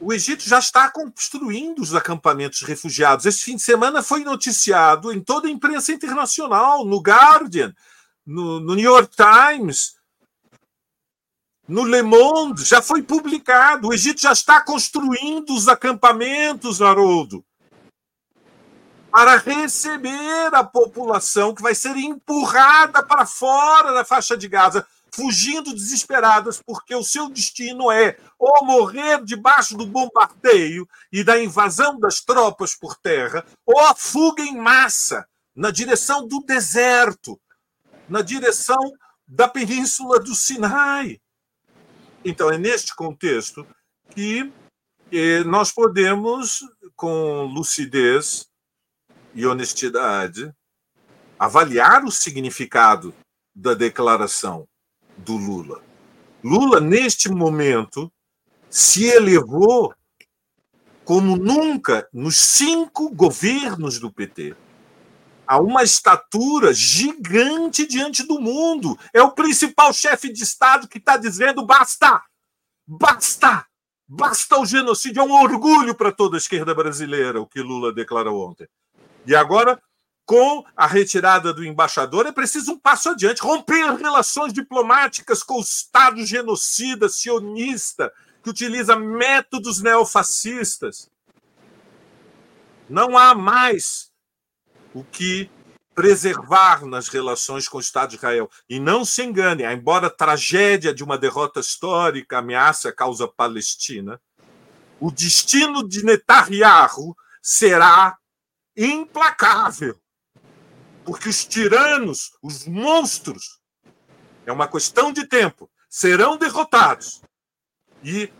[0.01, 3.27] o Egito já está construindo os acampamentos refugiados.
[3.27, 7.75] Este fim de semana foi noticiado em toda a imprensa internacional, no Guardian,
[8.25, 9.97] no, no New York Times,
[11.67, 13.89] no Le Monde, já foi publicado.
[13.89, 17.45] O Egito já está construindo os acampamentos, Haroldo,
[19.11, 25.75] para receber a população que vai ser empurrada para fora da faixa de Gaza fugindo
[25.75, 32.21] desesperadas, porque o seu destino é ou morrer debaixo do bombardeio e da invasão das
[32.21, 37.41] tropas por terra, ou a fuga em massa na direção do deserto,
[38.09, 38.79] na direção
[39.27, 41.21] da península do Sinai.
[42.25, 43.67] Então, é neste contexto
[44.11, 44.53] que
[45.13, 46.61] eh, nós podemos,
[46.95, 48.49] com lucidez
[49.35, 50.53] e honestidade,
[51.39, 53.15] avaliar o significado
[53.55, 54.69] da declaração
[55.19, 55.83] do Lula.
[56.43, 58.11] Lula, neste momento,
[58.71, 59.95] se elevou
[61.05, 64.55] como nunca nos cinco governos do PT
[65.47, 68.99] a uma estatura gigante diante do mundo.
[69.15, 72.23] É o principal chefe de Estado que está dizendo: basta,
[72.87, 73.67] basta,
[74.07, 75.23] basta o genocídio.
[75.23, 78.69] É um orgulho para toda a esquerda brasileira o que Lula declarou ontem.
[79.27, 79.81] E agora
[80.29, 85.63] com a retirada do embaixador, é preciso um passo adiante, romper relações diplomáticas com o
[85.63, 88.13] Estado genocida, sionista,
[88.43, 91.11] que utiliza métodos neofascistas.
[92.91, 94.13] Não há mais
[94.93, 95.51] o que
[95.95, 98.51] preservar nas relações com o Estado de Israel.
[98.69, 104.21] E não se engane, embora a tragédia de uma derrota histórica ameace a causa palestina,
[105.01, 108.19] o destino de Netanyahu será
[108.77, 109.99] implacável
[111.09, 113.63] porque os tiranos, os monstros,
[114.45, 117.23] é uma questão de tempo, serão derrotados.
[118.05, 118.31] E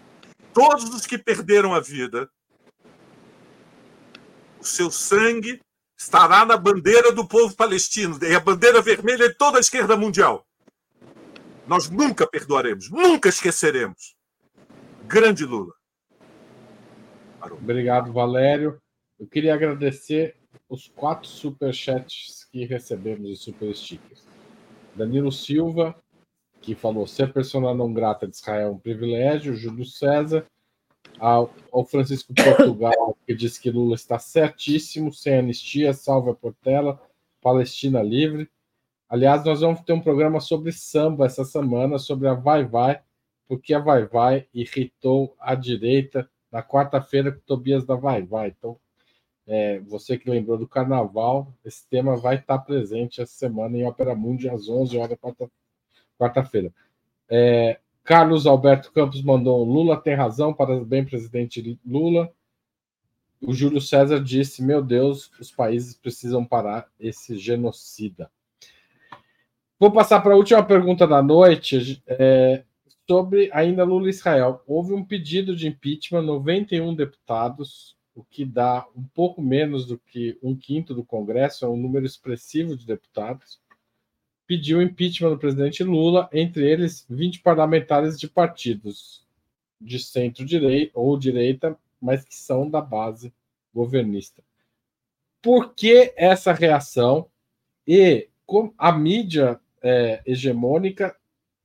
[0.53, 2.31] todos os que perderam a vida,
[4.61, 5.63] o seu sangue
[5.97, 10.47] estará na bandeira do povo palestino, e a bandeira vermelha de toda a esquerda mundial.
[11.67, 14.15] Nós nunca perdoaremos, nunca esqueceremos.
[15.07, 15.73] Grande Lula.
[17.51, 18.79] Obrigado, Valério.
[19.19, 20.37] Eu queria agradecer
[20.69, 24.27] os quatro superchats que recebemos de super stickers.
[24.95, 25.95] Danilo Silva,
[26.61, 29.57] que falou ser persona não grata de Israel é um privilégio.
[29.57, 30.47] Júlio César.
[31.19, 37.01] Ao, ao Francisco Portugal, que diz que Lula está certíssimo, sem anistia, salva Portela,
[37.41, 38.49] Palestina livre.
[39.09, 43.01] Aliás, nós vamos ter um programa sobre samba essa semana, sobre a Vai Vai,
[43.49, 48.49] porque a Vai Vai irritou a direita na quarta-feira com Tobias da Vai Vai.
[48.49, 48.79] Então,
[49.49, 54.15] é, você que lembrou do carnaval, esse tema vai estar presente essa semana em Ópera
[54.15, 55.19] Mundi às 11 horas
[56.19, 56.71] quarta-feira.
[57.31, 62.31] É, Carlos Alberto Campos mandou Lula tem razão, parabéns, presidente Lula.
[63.41, 68.31] O Júlio César disse: Meu Deus, os países precisam parar esse genocida.
[69.81, 72.65] Vou passar para a última pergunta da noite, é,
[73.09, 74.63] sobre ainda Lula e Israel.
[74.67, 80.37] Houve um pedido de impeachment, 91 deputados o que dá um pouco menos do que
[80.43, 83.61] um quinto do Congresso, é um número expressivo de deputados,
[84.45, 89.25] pediu impeachment do presidente Lula, entre eles 20 parlamentares de partidos
[89.81, 93.33] de centro-direita ou direita, mas que são da base
[93.73, 94.43] governista.
[95.41, 97.31] Por que essa reação?
[97.87, 98.29] E
[98.77, 101.17] a mídia é, hegemônica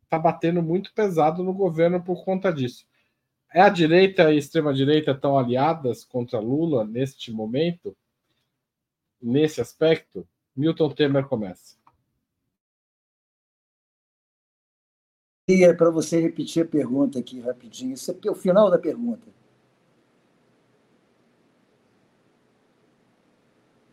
[0.04, 2.86] está batendo muito pesado no governo por conta disso.
[3.54, 7.96] É a direita e a extrema-direita estão aliadas contra Lula neste momento?
[9.22, 10.28] Nesse aspecto?
[10.56, 11.78] Milton Temer começa.
[15.48, 17.94] E é para você repetir a pergunta aqui rapidinho.
[17.94, 19.28] Isso é o final da pergunta.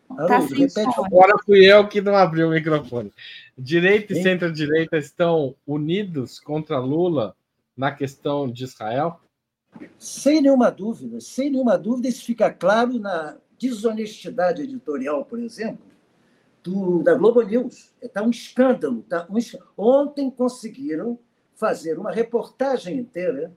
[0.08, 1.00] Tá repete.
[1.04, 3.12] Agora fui eu que não abri o microfone.
[3.58, 7.36] Direita e centro-direita estão unidos contra Lula
[7.76, 9.20] na questão de Israel?
[9.98, 15.84] Sem nenhuma dúvida, sem nenhuma dúvida, isso fica claro na desonestidade editorial, por exemplo,
[16.62, 17.92] do, da Globo News.
[18.00, 19.02] Está um escândalo.
[19.02, 19.38] Tá um,
[19.76, 21.18] ontem conseguiram
[21.54, 23.52] fazer uma reportagem inteira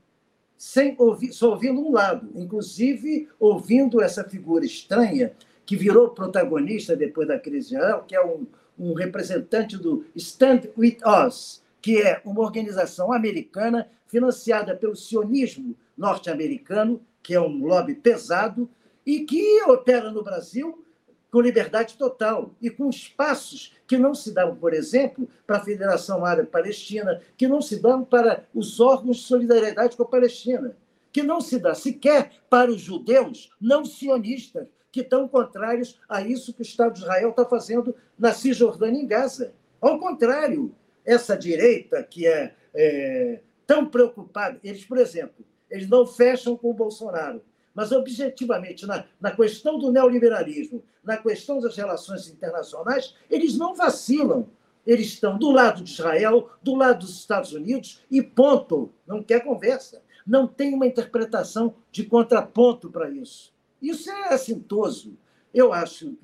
[0.58, 5.34] sem ouvir, só ouvindo um lado, inclusive ouvindo essa figura estranha
[5.66, 8.46] que virou protagonista depois da crise geral, que é um,
[8.78, 10.98] um representante do Stand With
[11.28, 18.70] Us, que é uma organização americana financiada pelo sionismo norte-americano, que é um lobby pesado
[19.06, 20.84] e que opera no Brasil
[21.32, 26.24] com liberdade total e com espaços que não se dão, por exemplo, para a Federação
[26.24, 30.78] Árabe Palestina, que não se dão para os órgãos de solidariedade com a Palestina,
[31.12, 36.54] que não se dá sequer para os judeus não sionistas, que estão contrários a isso
[36.54, 39.54] que o Estado de Israel está fazendo na Cisjordânia e em Gaza.
[39.82, 40.74] Ao contrário,
[41.04, 46.74] essa direita que é, é tão preocupada, eles, por exemplo, eles não fecham com o
[46.74, 47.42] Bolsonaro,
[47.74, 54.48] mas objetivamente na, na questão do neoliberalismo, na questão das relações internacionais, eles não vacilam.
[54.86, 58.92] Eles estão do lado de Israel, do lado dos Estados Unidos e ponto.
[59.08, 60.04] Não quer conversa.
[60.28, 63.52] Não tem uma interpretação de contraponto para isso.
[63.82, 65.18] Isso é assintoso.
[65.52, 66.16] Eu acho.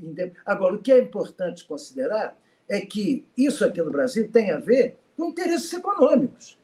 [0.45, 2.37] Agora, o que é importante considerar
[2.67, 6.59] é que isso aqui no Brasil tem a ver com interesses econômicos,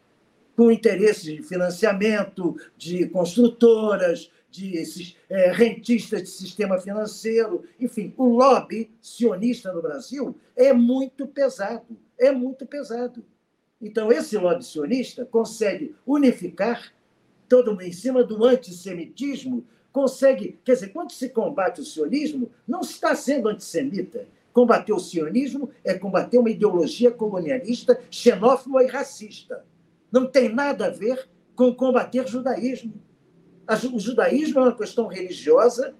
[0.55, 8.25] com interesses de financiamento, de construtoras, de esses é, rentistas de sistema financeiro, enfim, o
[8.25, 13.23] lobby sionista no Brasil é muito pesado, é muito pesado.
[13.81, 16.93] Então, esse lobby sionista consegue unificar
[17.49, 20.59] todo mundo em cima do antissemitismo consegue.
[20.65, 24.27] Quer dizer, quando se combate o sionismo, não se está sendo antissemita.
[24.51, 29.63] Combater o sionismo é combater uma ideologia colonialista, xenófoba e racista.
[30.15, 32.93] Não tem nada a ver com combater judaísmo.
[33.93, 35.93] O judaísmo é uma questão religiosa,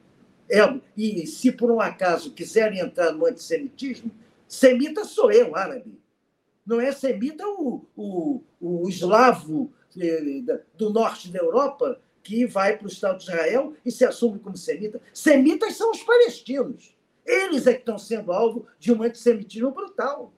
[0.49, 0.61] é,
[0.95, 4.09] e se por um acaso quiserem entrar no antissemitismo,
[4.47, 5.99] semita sou eu, árabe.
[6.66, 12.86] Não é semita o, o, o eslavo eh, do norte da Europa que vai para
[12.86, 15.01] o Estado de Israel e se assume como semita.
[15.13, 16.95] Semitas são os palestinos.
[17.26, 20.32] Eles é que estão sendo alvo de um antissemitismo brutal.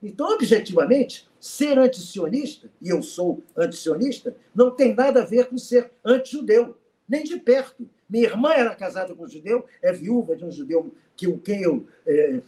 [0.00, 5.90] Então, objetivamente, ser antisionista, e eu sou antisionista, não tem nada a ver com ser
[6.04, 6.76] antijudeu,
[7.08, 7.88] nem de perto.
[8.08, 11.86] Minha irmã era casada com um judeu, é viúva de um judeu que quem eu
[12.06, 12.40] é,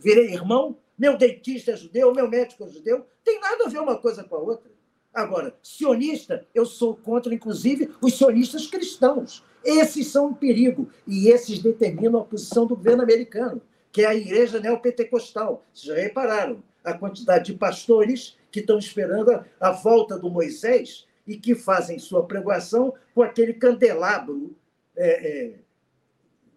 [0.00, 3.98] virei irmão, meu dentista é judeu, meu médico é judeu, tem nada a ver uma
[3.98, 4.70] coisa com a outra.
[5.12, 9.44] Agora, sionista, eu sou contra, inclusive, os sionistas cristãos.
[9.64, 13.62] Esses são um perigo e esses determinam a posição do governo americano,
[13.92, 15.64] que é a igreja neopentecostal.
[15.72, 21.06] Vocês já repararam a quantidade de pastores que estão esperando a, a volta do Moisés
[21.26, 24.54] e que fazem sua pregação com aquele candelabro
[24.96, 25.54] é, é,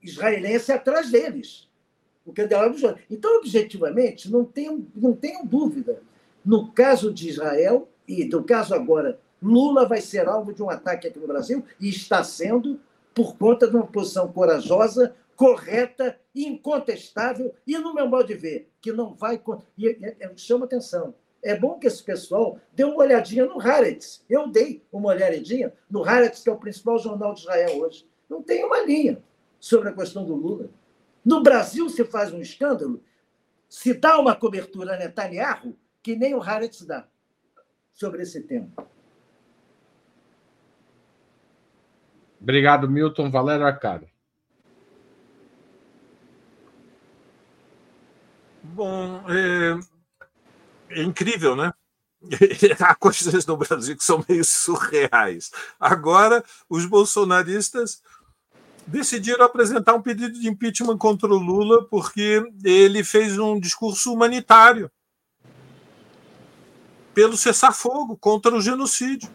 [0.03, 1.67] israelense atrás deles.
[2.25, 2.77] O candelabro
[3.09, 6.01] Então, objetivamente, não tenho, não tenho dúvida.
[6.43, 11.07] No caso de Israel, e no caso agora, Lula vai ser alvo de um ataque
[11.07, 12.79] aqui no Brasil e está sendo
[13.13, 18.91] por conta de uma posição corajosa, correta, incontestável e, no meu modo de ver, que
[18.91, 19.41] não vai.
[19.77, 21.13] E, e, chama atenção.
[21.43, 24.25] É bom que esse pessoal dê uma olhadinha no Haaretz.
[24.27, 28.09] Eu dei uma olhadinha no Haaretz, que é o principal jornal de Israel hoje.
[28.27, 29.23] Não tem uma linha
[29.59, 30.69] sobre a questão do Lula.
[31.23, 33.03] No Brasil se faz um escândalo,
[33.69, 37.05] se dá uma cobertura a Netanyahu que nem o Haaretz dá
[37.93, 38.69] sobre esse tema.
[42.41, 43.29] Obrigado, Milton.
[43.29, 44.07] Valério Arcado.
[48.73, 49.79] Bom, é,
[50.99, 51.71] é incrível, né?
[52.79, 55.51] Há coisas no Brasil que são meio surreais.
[55.79, 58.01] Agora, os bolsonaristas
[58.85, 64.89] decidiram apresentar um pedido de impeachment contra o Lula porque ele fez um discurso humanitário
[67.13, 69.29] pelo cessar-fogo contra o genocídio.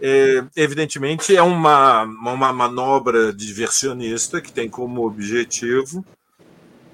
[0.00, 6.04] É, evidentemente, é uma, uma manobra diversionista que tem como objetivo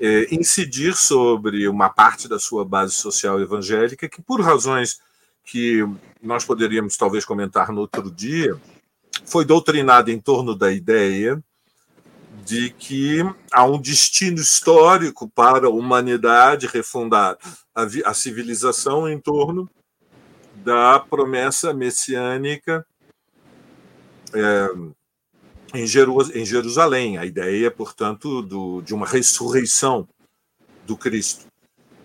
[0.02, 4.98] é, incidir sobre uma parte da sua base social evangélica que, por razões
[5.44, 5.86] que
[6.20, 8.60] nós poderíamos talvez comentar no outro dia,
[9.24, 11.40] foi doutrinada em torno da ideia
[12.44, 13.18] de que
[13.52, 17.38] há um destino histórico para a humanidade refundar
[17.72, 19.70] a, a civilização em torno
[20.56, 22.84] da promessa messiânica
[24.34, 24.68] é,
[25.74, 27.18] em, Jerusalém.
[27.18, 30.08] A ideia, portanto, do, de uma ressurreição
[30.86, 31.46] do Cristo.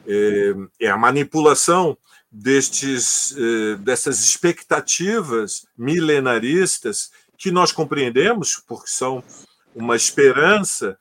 [0.08, 1.98] É, é a manipulação
[2.32, 9.24] destes, é, dessas expectativas milenaristas que nós compreendemos, porque são
[9.76, 10.98] uma esperança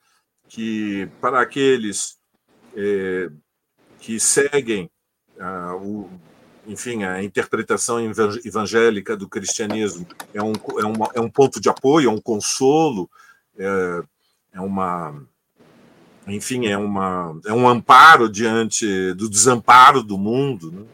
[0.47, 2.17] que, para aqueles
[2.75, 3.29] é,
[3.99, 4.89] que seguem
[5.39, 6.09] ah, o,
[6.67, 7.97] enfim, a interpretação
[8.43, 13.09] evangélica do cristianismo é um, é uma, é um ponto de apoio, é um consolo,
[13.57, 14.03] é,
[14.53, 15.23] é uma.
[16.27, 20.71] Enfim, é, uma, é um amparo diante do desamparo do mundo.
[20.71, 20.85] Né?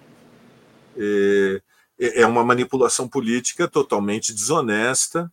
[0.96, 5.32] É, é uma manipulação política totalmente desonesta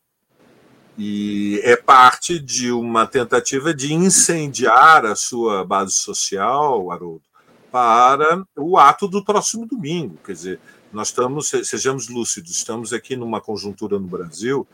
[0.97, 7.23] e é parte de uma tentativa de incendiar a sua base social, Haroldo,
[7.71, 10.19] para o ato do próximo domingo.
[10.25, 10.61] Quer dizer,
[10.93, 14.67] nós estamos, sejamos lúcidos, estamos aqui numa conjuntura no Brasil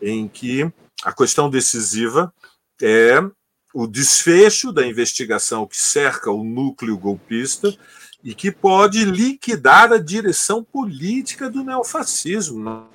[0.00, 0.70] em que
[1.02, 2.32] a questão decisiva
[2.80, 3.20] é
[3.74, 7.76] o desfecho da investigação que cerca o núcleo golpista
[8.24, 12.88] e que pode liquidar a direção política do neofascismo.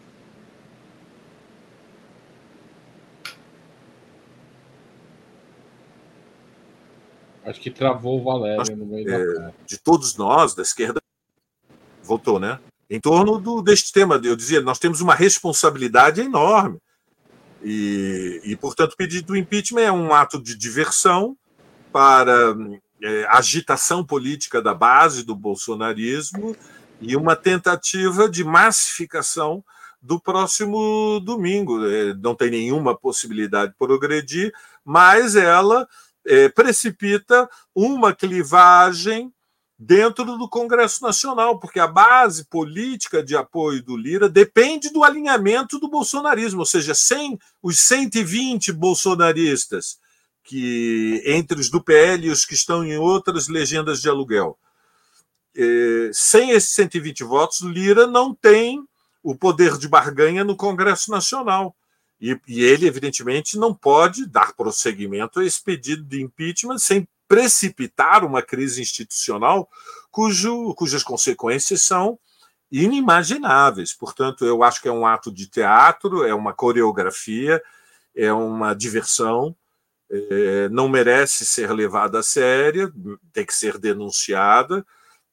[7.45, 11.01] Acho que travou o Valério no meio é, da De todos nós, da esquerda,
[12.01, 12.59] voltou, né?
[12.89, 16.77] Em torno do, deste tema, eu dizia, nós temos uma responsabilidade enorme.
[17.63, 21.35] E, e, portanto, o pedido do impeachment é um ato de diversão
[21.91, 22.55] para
[23.01, 26.55] é, agitação política da base do bolsonarismo
[26.99, 29.63] e uma tentativa de massificação
[30.01, 31.85] do próximo domingo.
[31.85, 35.87] É, não tem nenhuma possibilidade de progredir, mas ela
[36.25, 39.33] é, precipita uma clivagem
[39.77, 45.79] dentro do Congresso Nacional, porque a base política de apoio do Lira depende do alinhamento
[45.79, 49.97] do bolsonarismo, ou seja, sem os 120 bolsonaristas
[50.43, 54.57] que entre os do PL e os que estão em outras legendas de aluguel,
[55.55, 58.83] é, sem esses 120 votos, Lira não tem
[59.21, 61.75] o poder de barganha no Congresso Nacional.
[62.23, 68.23] E, e, ele, evidentemente, não pode dar prosseguimento a esse pedido de impeachment sem precipitar
[68.23, 69.69] uma crise institucional
[70.09, 72.17] cujo, cujas consequências são
[72.71, 73.91] inimagináveis.
[73.91, 77.61] Portanto, eu acho que é um ato de teatro, é uma coreografia,
[78.15, 79.53] é uma diversão,
[80.09, 82.93] é, não merece ser levada a sério,
[83.33, 84.85] tem que ser denunciada,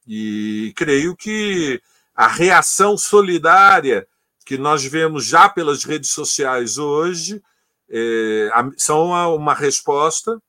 [0.08, 1.80] e creio que
[2.16, 4.08] a reação solidária
[4.44, 7.42] que nós vemos já pelas redes sociais hoje
[7.88, 10.40] é, são uma resposta.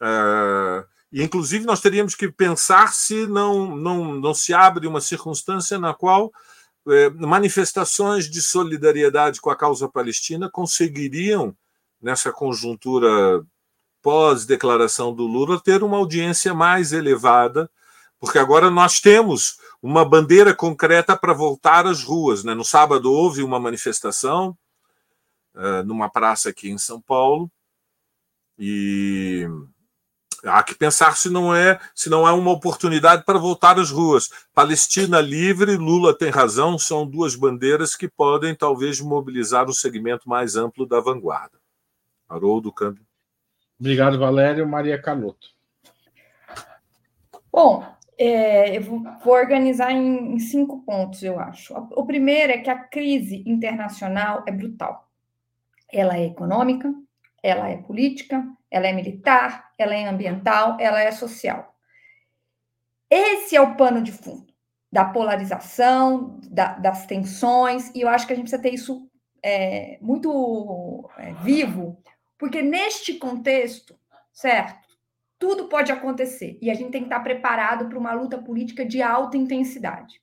[0.00, 5.78] É, e, inclusive, nós teríamos que pensar se não, não, não se abre uma circunstância
[5.78, 6.32] na qual
[6.88, 11.54] é, manifestações de solidariedade com a causa palestina conseguiriam,
[12.00, 13.44] nessa conjuntura
[14.02, 17.70] pós-declaração do Lula, ter uma audiência mais elevada,
[18.18, 22.44] porque agora nós temos uma bandeira concreta para voltar às ruas.
[22.44, 22.54] Né?
[22.54, 24.56] No sábado houve uma manifestação
[25.54, 27.50] uh, numa praça aqui em São Paulo
[28.58, 29.48] e
[30.44, 34.28] há que pensar se não é se não é uma oportunidade para voltar às ruas.
[34.54, 40.56] Palestina livre, Lula tem razão, são duas bandeiras que podem talvez mobilizar um segmento mais
[40.56, 41.58] amplo da vanguarda.
[42.28, 43.04] Haroldo Câmbio.
[43.78, 44.68] Obrigado, Valério.
[44.68, 45.48] Maria Canoto.
[47.50, 47.84] Bom,
[48.22, 51.74] é, eu vou organizar em, em, cinco pontos, eu acho.
[51.74, 55.08] O primeiro é que a crise internacional é brutal.
[55.90, 56.92] Ela é econômica,
[57.42, 61.74] ela é política, ela é militar, ela é ambiental, ela é social.
[63.08, 64.50] Esse é o pano de fundo
[64.92, 69.08] da polarização, da, das tensões, e eu acho que a gente precisa ter isso
[69.42, 72.02] é, muito é, vivo,
[72.36, 73.96] porque neste contexto,
[74.32, 74.89] certo?
[75.40, 79.00] Tudo pode acontecer e a gente tem que estar preparado para uma luta política de
[79.00, 80.20] alta intensidade.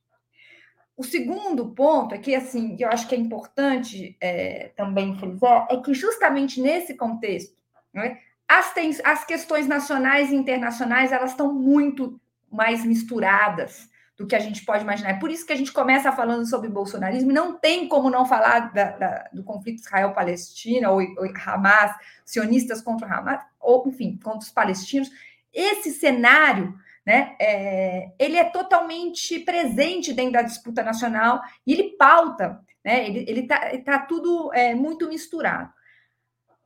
[0.95, 5.77] O segundo ponto é que, assim, eu acho que é importante é, também frisar, é
[5.77, 7.55] que justamente nesse contexto,
[7.91, 8.73] né, as,
[9.03, 12.19] as questões nacionais e internacionais, elas estão muito
[12.49, 15.11] mais misturadas do que a gente pode imaginar.
[15.11, 18.25] É por isso que a gente começa falando sobre bolsonarismo, e não tem como não
[18.25, 21.95] falar da, da, do conflito Israel-Palestina, ou, ou Hamas,
[22.25, 25.09] sionistas contra Hamas, ou, enfim, contra os palestinos.
[25.53, 26.73] Esse cenário,
[27.05, 33.41] né, é, ele é totalmente presente dentro da disputa nacional, e ele pauta, né, ele
[33.41, 35.71] está tá tudo é, muito misturado.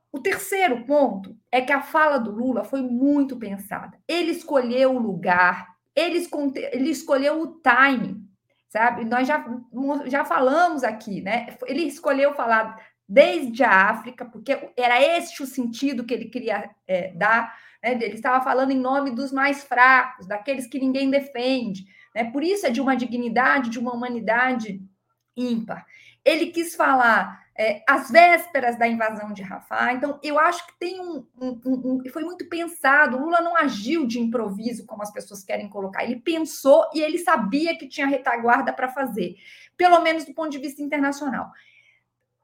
[0.10, 3.98] O terceiro ponto é que a fala do Lula foi muito pensada.
[4.06, 6.27] Ele escolheu o lugar, ele,
[6.72, 8.23] ele escolheu o time,
[8.69, 9.05] sabe?
[9.05, 9.45] Nós já,
[10.05, 11.57] já falamos aqui, né?
[11.68, 12.77] Ele escolheu falar
[13.07, 17.53] desde a África, porque era este o sentido que ele queria é, dar.
[17.84, 17.93] Né?
[17.95, 21.84] Ele estava falando em nome dos mais fracos, daqueles que ninguém defende.
[22.15, 22.31] Né?
[22.31, 24.81] Por isso é de uma dignidade, de uma humanidade
[25.35, 25.85] ímpar.
[26.23, 29.94] Ele quis falar é, às vésperas da invasão de Rafah.
[29.94, 33.20] Então, eu acho que tem um, um, um, Foi muito pensado.
[33.20, 36.04] Lula não agiu de improviso, como as pessoas querem colocar.
[36.04, 39.36] Ele pensou e ele sabia que tinha retaguarda para fazer,
[39.78, 41.52] pelo menos do ponto de vista internacional.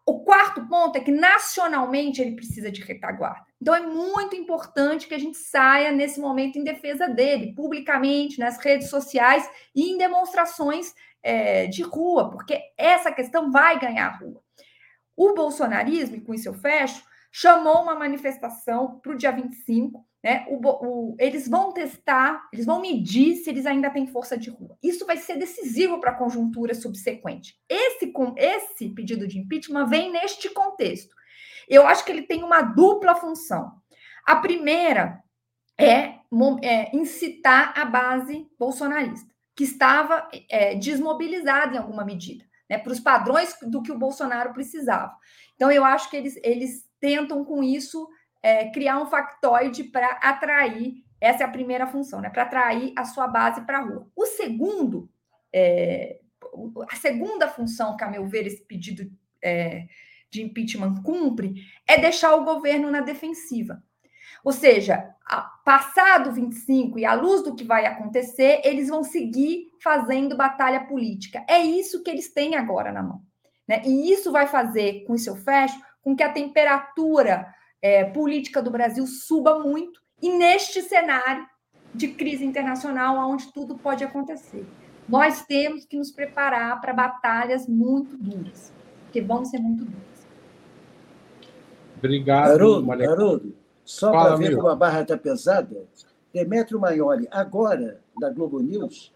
[0.06, 3.48] O quarto ponto é que nacionalmente ele precisa de retaguarda.
[3.60, 8.60] Então é muito importante que a gente saia nesse momento em defesa dele, publicamente, nas
[8.60, 14.46] redes sociais e em demonstrações é, de rua, porque essa questão vai ganhar rua.
[15.18, 20.06] O bolsonarismo, e com isso eu fecho, chamou uma manifestação para o dia 25.
[20.23, 20.45] Né?
[20.48, 24.77] O, o, eles vão testar, eles vão medir se eles ainda têm força de rua.
[24.81, 27.56] Isso vai ser decisivo para a conjuntura subsequente.
[27.68, 31.15] Esse, com, esse pedido de impeachment vem neste contexto.
[31.68, 33.72] Eu acho que ele tem uma dupla função.
[34.26, 35.22] A primeira
[35.77, 36.15] é,
[36.64, 42.99] é incitar a base bolsonarista, que estava é, desmobilizada em alguma medida, né, para os
[42.99, 45.15] padrões do que o Bolsonaro precisava.
[45.56, 48.07] Então, eu acho que eles, eles tentam, com isso,
[48.41, 51.03] é, criar um factoide para atrair.
[51.19, 52.30] Essa é a primeira função, né?
[52.30, 54.07] Para atrair a sua base para a rua.
[54.15, 55.10] O segundo,
[55.52, 56.19] é,
[56.89, 59.11] a segunda função, que, a meu ver, esse pedido
[59.41, 59.88] é,
[60.30, 61.56] de impeachment cumpre,
[61.88, 63.81] é deixar o governo na defensiva.
[64.44, 65.15] Ou seja,
[65.65, 71.45] passado 25 e à luz do que vai acontecer, eles vão seguir fazendo batalha política.
[71.47, 73.21] É isso que eles têm agora na mão.
[73.67, 73.81] Né?
[73.85, 77.47] E isso vai fazer, com isso eu fecho, com que a temperatura
[77.81, 81.45] é, política do Brasil suba muito, e neste cenário
[81.93, 84.65] de crise internacional, onde tudo pode acontecer.
[85.07, 88.73] Nós temos que nos preparar para batalhas muito duras,
[89.11, 90.27] que vão ser muito duras.
[91.97, 93.55] Obrigado, Haroldo, Haroldo
[93.87, 95.85] só para ver como a barra está pesada,
[96.33, 99.13] Demetrio Maioli, agora, da Globo News,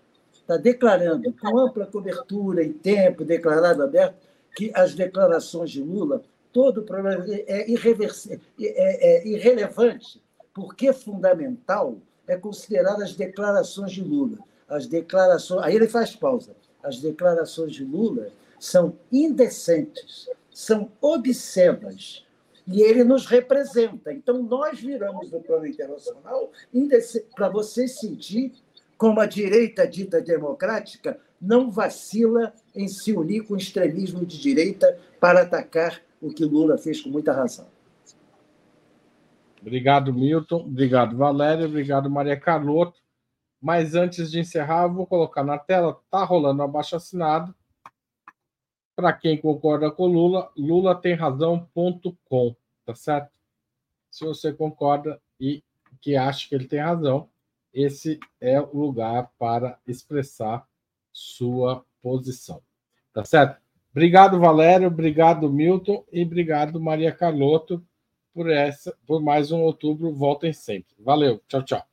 [0.51, 6.21] está declarando, com ampla cobertura e tempo, declarado aberto, que as declarações de Lula
[6.51, 10.21] todo o problema é, irreversível, é, é irrelevante,
[10.53, 11.97] porque fundamental
[12.27, 14.37] é considerar as declarações de Lula.
[14.67, 16.53] As declarações, aí ele faz pausa.
[16.83, 18.29] As declarações de Lula
[18.59, 22.25] são indecentes, são obscenas,
[22.67, 24.13] e ele nos representa.
[24.13, 26.51] Então, nós viramos no plano internacional
[27.35, 28.53] para você sentir
[29.01, 34.95] como a direita dita democrática não vacila em se unir com o extremismo de direita
[35.19, 37.67] para atacar o que Lula fez com muita razão.
[39.59, 40.57] Obrigado, Milton.
[40.57, 41.65] Obrigado, Valéria.
[41.65, 43.01] Obrigado, Maria Carlotto.
[43.59, 47.55] Mas antes de encerrar, vou colocar na tela, está rolando abaixo assinado.
[48.95, 52.55] Para quem concorda com Lula, Lula tem razão.com,
[52.85, 53.31] tá certo?
[54.11, 55.63] Se você concorda e
[55.99, 57.30] que acha que ele tem razão,
[57.73, 60.65] esse é o lugar para expressar
[61.11, 62.61] sua posição.
[63.13, 63.59] Tá certo?
[63.91, 67.85] Obrigado, Valério, obrigado, Milton, e obrigado, Maria Carlotto,
[68.33, 70.13] por essa, por mais um outubro.
[70.13, 70.95] Voltem sempre.
[70.99, 71.90] Valeu, tchau, tchau.